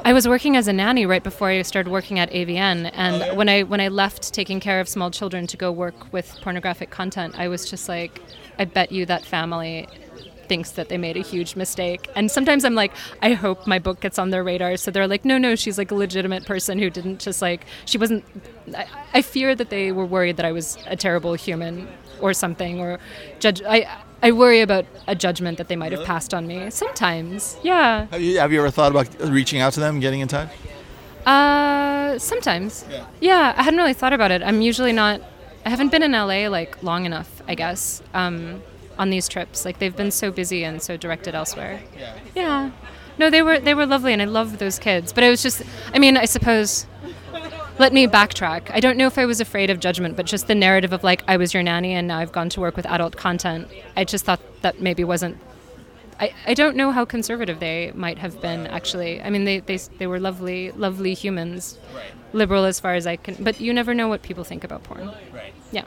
[0.05, 3.35] I was working as a nanny right before I started working at AVN, and oh,
[3.37, 6.91] when I when I left taking care of small children to go work with pornographic
[6.91, 8.21] content, I was just like,
[8.59, 9.87] I bet you that family
[10.49, 12.11] thinks that they made a huge mistake.
[12.17, 12.93] And sometimes I'm like,
[13.23, 14.77] I hope my book gets on their radar.
[14.77, 17.97] So they're like, no, no, she's like a legitimate person who didn't just like, she
[17.97, 18.25] wasn't.
[18.77, 21.87] I, I fear that they were worried that I was a terrible human
[22.21, 22.99] or something, or
[23.39, 23.63] judge.
[23.63, 26.71] I, I worry about a judgment that they might have passed on me.
[26.71, 28.07] Sometimes, yeah.
[28.07, 30.49] Have you have you ever thought about reaching out to them, getting in touch?
[31.27, 32.85] Uh, sometimes.
[32.91, 33.07] Yeah.
[33.21, 34.43] Yeah, I hadn't really thought about it.
[34.43, 35.21] I'm usually not.
[35.65, 38.03] I haven't been in LA like long enough, I guess.
[38.15, 38.63] Um,
[38.99, 41.81] on these trips, like they've been so busy and so directed elsewhere.
[41.99, 42.19] Yeah.
[42.35, 42.71] Yeah.
[43.19, 45.13] No, they were they were lovely, and I love those kids.
[45.13, 45.63] But it was just,
[45.93, 46.87] I mean, I suppose.
[47.79, 48.71] Let me backtrack.
[48.71, 51.23] I don't know if I was afraid of judgment, but just the narrative of like
[51.27, 53.69] I was your nanny and now I've gone to work with adult content.
[53.97, 55.39] I just thought that maybe wasn't.
[56.21, 59.21] I, I don't know how conservative they might have been actually.
[59.23, 61.79] I mean, they, they, they were lovely, lovely humans,
[62.33, 63.43] liberal as far as I can.
[63.43, 65.11] But you never know what people think about porn.
[65.73, 65.85] Yeah.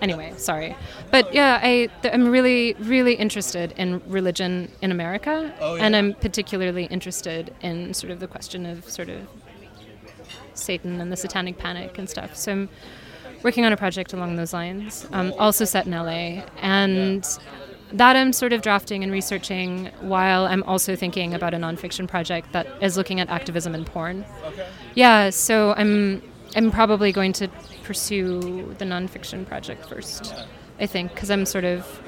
[0.00, 0.76] Anyway, sorry,
[1.10, 5.96] but yeah, I th- I'm really really interested in religion in America, Oh, and.
[5.96, 9.20] I'm particularly interested in sort of the question of sort of
[10.54, 12.36] Satan and the Satanic Panic and stuff.
[12.36, 12.68] So I'm
[13.42, 17.26] working on a project along those lines, um, also set in LA, and
[17.92, 22.52] that I'm sort of drafting and researching while I'm also thinking about a nonfiction project
[22.52, 24.24] that is looking at activism in porn.
[24.94, 26.22] Yeah, so I'm
[26.56, 27.48] I'm probably going to
[27.82, 30.34] pursue the nonfiction project first.
[30.80, 32.00] I think because I'm sort of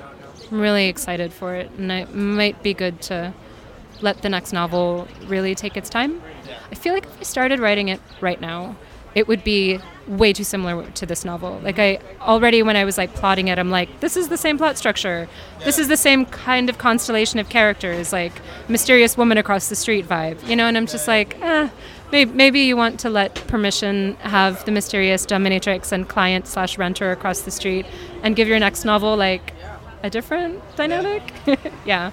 [0.51, 3.35] really excited for it, and it might be good to
[4.01, 6.21] let the next novel really take its time.
[6.71, 8.77] I feel like if I started writing it right now,
[9.15, 11.59] it would be way too similar to this novel.
[11.63, 14.59] Like I already when I was like plotting it, I'm like, this is the same
[14.59, 15.29] plot structure.
[15.65, 18.33] This is the same kind of constellation of characters, like
[18.69, 20.67] mysterious woman across the street vibe, you know.
[20.67, 21.69] And I'm just like, eh,
[22.13, 27.11] maybe, maybe you want to let permission have the mysterious dominatrix and client slash renter
[27.11, 27.87] across the street,
[28.23, 29.53] and give your next novel like
[30.03, 31.33] a different dynamic.
[31.87, 32.13] yeah.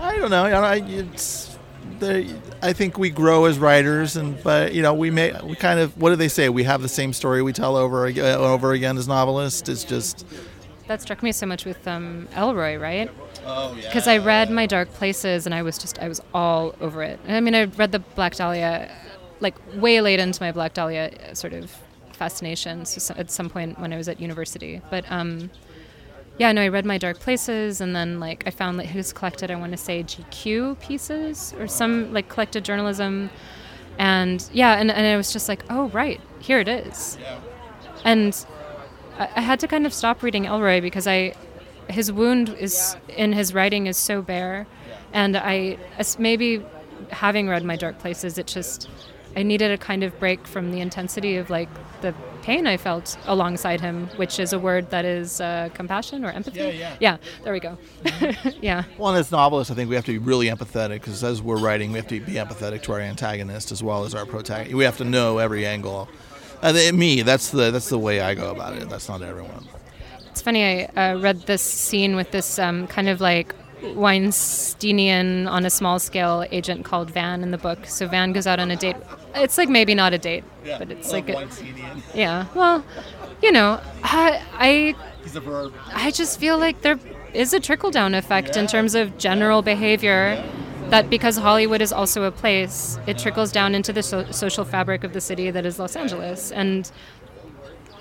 [0.00, 0.44] I don't know.
[0.44, 1.57] I, it's,
[2.00, 2.24] there,
[2.62, 5.96] I think we grow as writers, and but you know we may we kind of
[6.00, 6.48] what do they say?
[6.48, 9.68] We have the same story we tell over uh, over again as novelists.
[9.68, 10.24] It's just
[10.86, 13.10] That struck me so much with um, Ellroy, right?
[13.44, 13.82] oh yeah.
[13.88, 17.18] Because I read My Dark Places and I was just, I was all over it.
[17.28, 18.90] I mean, I read the Black Dahlia,
[19.40, 21.70] like way late into my Black Dahlia uh, sort of
[22.12, 24.80] fascination so, so- at some point when I was at university.
[24.90, 25.50] But um,
[26.38, 29.50] yeah, no, I read My Dark Places and then like I found that his collected,
[29.50, 33.30] I want to say GQ pieces or some like collected journalism.
[33.98, 37.18] And yeah, and, and I was just like, oh, right, here it is.
[38.04, 38.46] And
[39.18, 41.34] I, I had to kind of stop reading Ellroy because I,
[41.88, 44.66] his wound is in his writing is so bare,
[45.12, 46.64] and I as maybe
[47.10, 48.88] having read My Dark Places, it just
[49.36, 51.68] I needed a kind of break from the intensity of like
[52.02, 52.14] the
[52.48, 56.60] pain I felt alongside him, which is a word that is uh, compassion or empathy.
[56.60, 56.96] Yeah, yeah.
[56.98, 57.76] Yeah, there we go.
[58.62, 58.84] yeah.
[58.96, 61.58] Well, and as novelists, I think we have to be really empathetic because as we're
[61.58, 64.74] writing, we have to be empathetic to our antagonist as well as our protagonist.
[64.74, 66.08] We have to know every angle.
[66.62, 68.88] Uh, me, that's the that's the way I go about it.
[68.88, 69.68] That's not everyone.
[70.30, 70.64] It's funny.
[70.64, 75.98] I uh, read this scene with this um, kind of like Weinsteinian on a small
[75.98, 77.86] scale agent called Van in the book.
[77.86, 78.96] So Van goes out on a date.
[79.34, 81.48] It's like maybe not a date, but it's like a,
[82.14, 82.46] yeah.
[82.54, 82.84] Well,
[83.42, 85.74] you know, I, I He's a verb.
[85.92, 86.98] I just feel like there
[87.34, 90.42] is a trickle down effect in terms of general behavior.
[90.88, 95.04] That because Hollywood is also a place, it trickles down into the so- social fabric
[95.04, 96.50] of the city that is Los Angeles.
[96.50, 96.90] And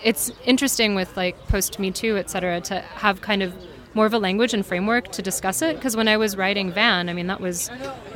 [0.02, 3.54] it's interesting with like post Me Too, et cetera, to have kind of
[3.98, 5.76] more of a language and framework to discuss it.
[5.76, 7.70] Because when I was writing Van, I mean, that was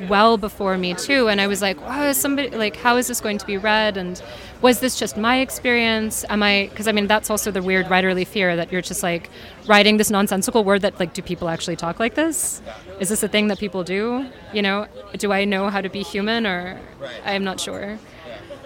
[0.08, 3.20] well before me too, and I was like, wow, is somebody like, how is this
[3.20, 3.98] going to be read?
[3.98, 4.22] And
[4.62, 6.24] was this just my experience?
[6.30, 6.70] Am I?
[6.70, 9.30] Because I mean, that's also the weird writerly fear that you're just like
[9.68, 12.62] writing this nonsensical word that like, do people actually talk like this?
[13.00, 14.30] Is this a thing that people do?
[14.54, 16.80] You know, do I know how to be human, or
[17.26, 17.98] I'm not sure.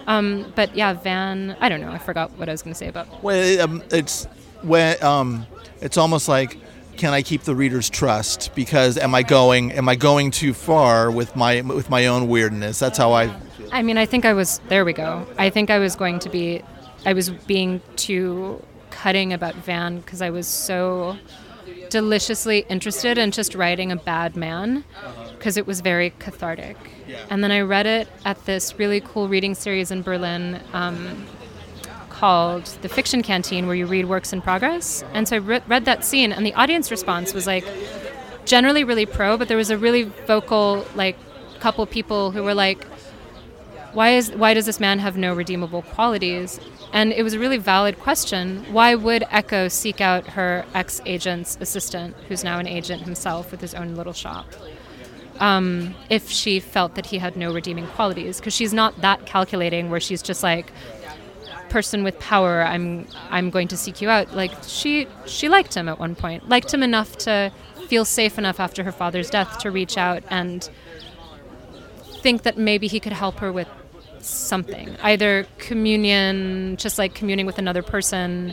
[0.05, 1.55] Um, but yeah, Van.
[1.61, 1.91] I don't know.
[1.91, 3.23] I forgot what I was going to say about.
[3.23, 4.25] Well, um, it's
[4.61, 5.47] when um,
[5.81, 6.57] it's almost like,
[6.97, 8.51] can I keep the reader's trust?
[8.55, 12.79] Because am I going am I going too far with my with my own weirdness?
[12.79, 13.35] That's how I.
[13.71, 14.59] I mean, I think I was.
[14.69, 15.25] There we go.
[15.37, 16.61] I think I was going to be.
[17.05, 21.17] I was being too cutting about Van because I was so
[21.89, 24.83] deliciously interested in just writing a bad man
[25.37, 26.77] because it was very cathartic.
[27.29, 31.25] And then I read it at this really cool reading series in Berlin um,
[32.19, 35.03] called The Fiction Canteen, where you read works in progress.
[35.13, 37.65] And so I re- read that scene, and the audience response was like
[38.45, 41.17] generally really pro, but there was a really vocal, like,
[41.59, 42.85] couple people who were like,
[43.93, 46.59] why is why does this man have no redeemable qualities?
[46.93, 48.65] And it was a really valid question.
[48.71, 53.61] Why would Echo seek out her ex agent's assistant, who's now an agent himself with
[53.61, 54.45] his own little shop,
[55.39, 58.37] um, if she felt that he had no redeeming qualities?
[58.39, 60.71] Because she's not that calculating, where she's just like,
[61.69, 64.33] person with power, I'm I'm going to seek you out.
[64.33, 67.51] Like she she liked him at one point, liked him enough to
[67.87, 70.69] feel safe enough after her father's death to reach out and
[72.21, 73.67] think that maybe he could help her with
[74.19, 78.51] something either communion just like communing with another person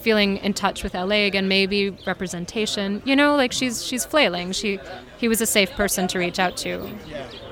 [0.00, 3.02] feeling in touch with la again maybe representation.
[3.04, 4.52] You know like she's she's flailing.
[4.52, 4.80] She
[5.18, 6.90] he was a safe person to reach out to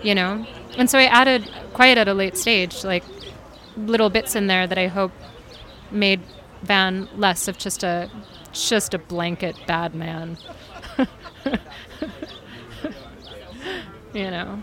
[0.02, 0.46] you know?
[0.76, 3.04] And so i added quite at a late stage like
[3.76, 5.12] little bits in there that i hope
[5.90, 6.20] made
[6.62, 8.10] van less of just a
[8.52, 10.36] just a blanket bad man
[14.14, 14.62] you know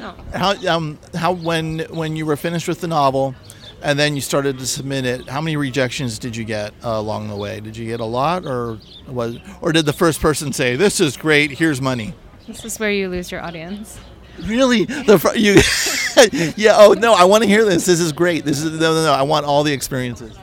[0.00, 0.14] Oh.
[0.32, 3.34] How um how when when you were finished with the novel,
[3.82, 7.28] and then you started to submit it, how many rejections did you get uh, along
[7.28, 7.60] the way?
[7.60, 11.16] Did you get a lot, or was or did the first person say, "This is
[11.16, 12.14] great, here's money"?
[12.46, 13.98] This is where you lose your audience.
[14.42, 15.60] Really, the fr- you?
[16.56, 16.72] yeah.
[16.76, 17.86] Oh no, I want to hear this.
[17.86, 18.44] This is great.
[18.44, 19.12] This is no, no, no.
[19.12, 20.36] I want all the experiences.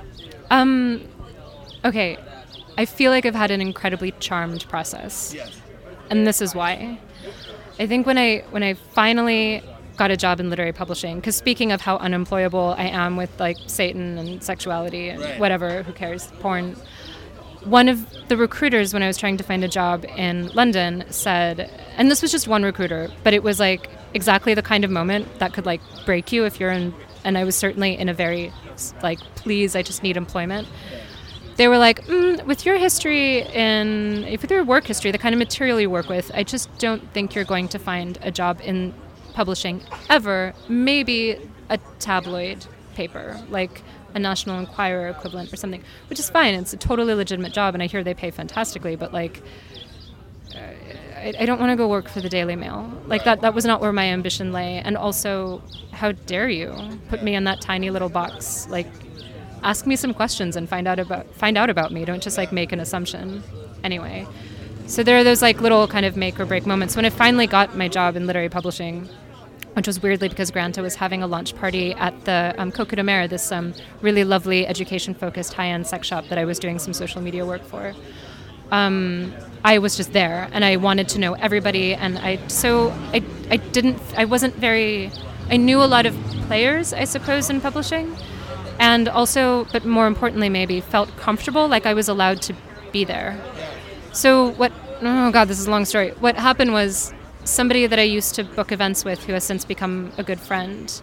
[0.49, 1.01] Um,
[1.85, 2.17] okay,
[2.77, 5.59] I feel like I've had an incredibly charmed process, Yes.
[6.09, 6.99] and this is why.
[7.79, 9.63] I think when I when I finally
[9.97, 13.57] got a job in literary publishing, because speaking of how unemployable I am with like
[13.67, 15.39] Satan and sexuality and Right.
[15.39, 16.75] whatever, who cares, porn.
[17.63, 21.69] One of the recruiters, when I was trying to find a job in London, said,
[21.95, 25.39] and this was just one recruiter, but it was like exactly the kind of moment
[25.39, 26.93] that could like break you if you're in.
[27.23, 28.51] And I was certainly in a very
[29.03, 30.67] like, please, I just need employment
[31.61, 35.39] they were like, mm, with your history if with your work history, the kind of
[35.39, 38.93] material you work with, I just don't think you're going to find a job in
[39.33, 40.53] publishing ever.
[40.67, 41.37] Maybe
[41.69, 43.83] a tabloid paper, like
[44.13, 46.55] a National Enquirer equivalent or something, which is fine.
[46.55, 48.95] It's a totally legitimate job, and I hear they pay fantastically.
[48.95, 49.41] But like,
[51.21, 52.91] I, I don't want to go work for the Daily Mail.
[53.05, 54.79] Like that, that was not where my ambition lay.
[54.79, 55.61] And also,
[55.91, 56.75] how dare you
[57.09, 58.67] put me in that tiny little box?
[58.69, 58.87] Like,
[59.63, 62.05] ask me some questions and find out about find out about me.
[62.05, 63.43] Don't just like make an assumption.
[63.83, 64.27] Anyway,
[64.87, 66.95] so there are those like little kind of make or break moments.
[66.95, 69.07] When I finally got my job in literary publishing,
[69.73, 73.03] which was weirdly because Granta was having a launch party at the um, Coco de
[73.03, 77.21] Mer, this um, really lovely education-focused high-end sex shop that I was doing some social
[77.21, 77.93] media work for.
[78.71, 83.23] Um, I was just there, and I wanted to know everybody, and I so I
[83.49, 85.11] I didn't I wasn't very
[85.49, 86.15] I knew a lot of
[86.47, 88.15] players, I suppose, in publishing,
[88.79, 92.55] and also, but more importantly, maybe felt comfortable, like I was allowed to
[92.91, 93.39] be there.
[94.13, 94.71] So what?
[95.01, 96.11] Oh God, this is a long story.
[96.19, 97.13] What happened was
[97.43, 101.01] somebody that I used to book events with, who has since become a good friend,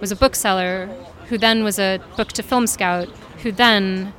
[0.00, 0.88] was a bookseller,
[1.28, 3.08] who then was a book to film scout,
[3.42, 4.12] who then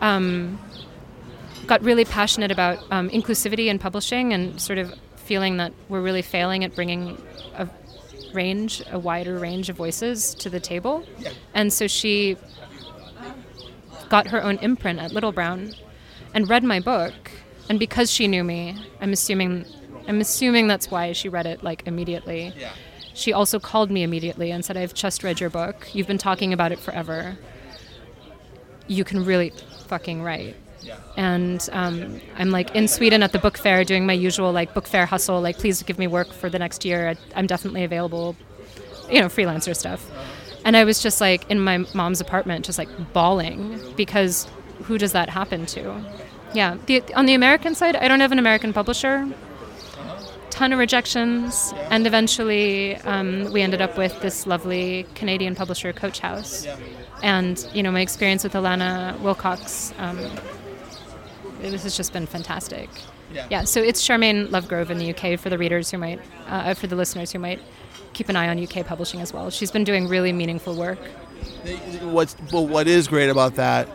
[0.00, 0.58] um,
[1.66, 6.22] got really passionate about um, inclusivity in publishing and sort of feeling that we're really
[6.22, 7.20] failing at bringing
[7.54, 7.68] a
[8.32, 11.04] range, a wider range of voices to the table.
[11.54, 12.36] And so she
[14.08, 15.74] got her own imprint at Little Brown
[16.34, 17.32] and read my book.
[17.68, 19.64] And because she knew me, I'm assuming
[20.08, 22.52] I'm assuming that's why she read it like immediately.
[23.12, 25.88] She also called me immediately and said, "I've just read your book.
[25.92, 27.38] You've been talking about it forever.
[28.86, 29.52] You can really
[29.88, 30.54] fucking write."
[31.16, 34.86] And um, I'm like in Sweden at the book fair doing my usual like book
[34.86, 35.40] fair hustle.
[35.40, 37.10] Like, please give me work for the next year.
[37.10, 38.36] I, I'm definitely available,
[39.10, 40.10] you know, freelancer stuff.
[40.64, 44.48] And I was just like in my mom's apartment, just like bawling because
[44.82, 46.04] who does that happen to?
[46.54, 46.76] Yeah.
[46.86, 49.28] The, on the American side, I don't have an American publisher.
[50.50, 56.20] Ton of rejections, and eventually um, we ended up with this lovely Canadian publisher, Coach
[56.20, 56.66] House.
[57.22, 60.18] And you know, my experience with Alana Wilcox, um,
[61.60, 62.88] this has just been fantastic.
[63.32, 63.46] Yeah.
[63.50, 63.64] Yeah.
[63.64, 66.96] So it's Sharmaine Lovegrove in the UK for the readers who might, uh, for the
[66.96, 67.60] listeners who might
[68.12, 69.50] keep an eye on UK publishing as well.
[69.50, 70.98] She's been doing really meaningful work.
[72.02, 73.88] What's but what is great about that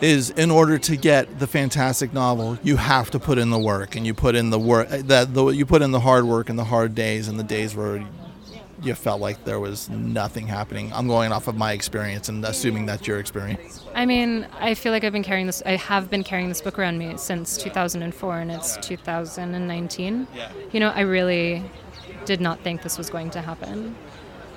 [0.00, 3.96] is in order to get the fantastic novel, you have to put in the work,
[3.96, 6.58] and you put in the work that the, you put in the hard work and
[6.58, 8.04] the hard days and the days where
[8.82, 10.92] you felt like there was nothing happening.
[10.92, 13.84] I'm going off of my experience and assuming that's your experience.
[13.94, 15.62] I mean, I feel like I've been carrying this.
[15.66, 20.26] I have been carrying this book around me since 2004, and it's 2019.
[20.34, 20.52] Yeah.
[20.72, 21.62] You know, I really
[22.24, 23.96] did not think this was going to happen.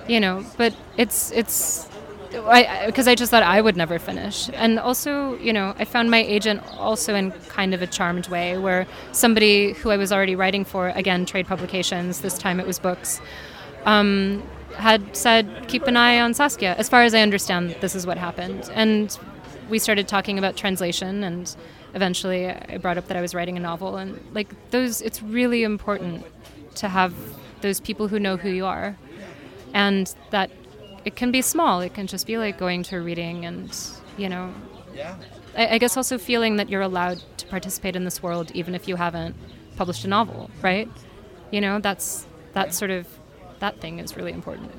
[0.08, 1.88] You know, but it's it's
[2.34, 4.50] because I, I just thought I would never finish.
[4.54, 8.58] And also, you know, I found my agent also in kind of a charmed way,
[8.58, 12.22] where somebody who I was already writing for, again, trade publications.
[12.22, 13.22] This time it was books.
[13.86, 14.44] Um,
[14.76, 16.76] had said, keep an eye on Saskia.
[16.76, 18.70] As far as I understand, this is what happened.
[18.74, 19.18] And
[19.70, 21.56] we started talking about translation, and
[21.94, 23.98] eventually I brought up that I was writing a novel.
[23.98, 26.26] And like those, it's really important
[26.76, 27.14] to have
[27.62, 28.98] those people who know who you are.
[29.74, 30.52] And that
[31.06, 33.76] it can be small, it can just be like going to a reading and,
[34.18, 34.54] you know,
[34.96, 35.16] Yeah.
[35.58, 38.88] I, I guess also feeling that you're allowed to participate in this world even if
[38.88, 39.36] you haven't
[39.76, 40.90] published a novel, right?
[41.52, 43.08] You know, that's that sort of
[43.64, 44.70] that thing is really important.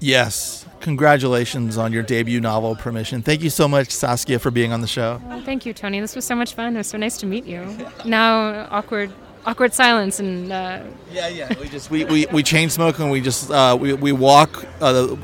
[0.00, 0.66] Yes.
[0.80, 3.22] Congratulations on your debut novel, Permission.
[3.22, 5.20] Thank you so much, Saskia, for being on the show.
[5.28, 6.00] Well, thank you, Tony.
[6.00, 6.74] This was so much fun.
[6.74, 7.60] It was so nice to meet you.
[8.04, 9.12] Now awkward
[9.44, 10.82] awkward silence and uh,
[11.12, 11.52] Yeah, yeah.
[11.60, 15.14] We just we, we, we chain smoke and we just uh, we, we walk uh,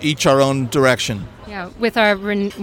[0.00, 1.16] each our own direction.
[1.46, 2.16] yeah, with our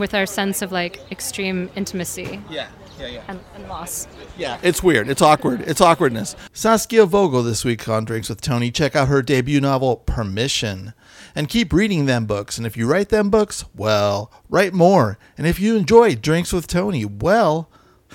[0.03, 2.67] with our sense of like extreme intimacy Yeah,
[2.99, 3.23] yeah, yeah.
[3.27, 4.07] and, and loss.
[4.37, 5.09] Yeah, it's weird.
[5.09, 5.61] It's awkward.
[5.61, 6.35] It's awkwardness.
[6.53, 8.71] Saskia Vogel this week on Drinks with Tony.
[8.71, 10.93] Check out her debut novel, Permission.
[11.35, 12.57] And keep reading them books.
[12.57, 15.17] And if you write them books, well, write more.
[15.37, 17.69] And if you enjoy Drinks with Tony, well,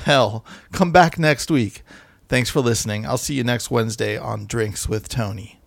[0.04, 1.82] hell, come back next week.
[2.28, 3.06] Thanks for listening.
[3.06, 5.59] I'll see you next Wednesday on Drinks with Tony.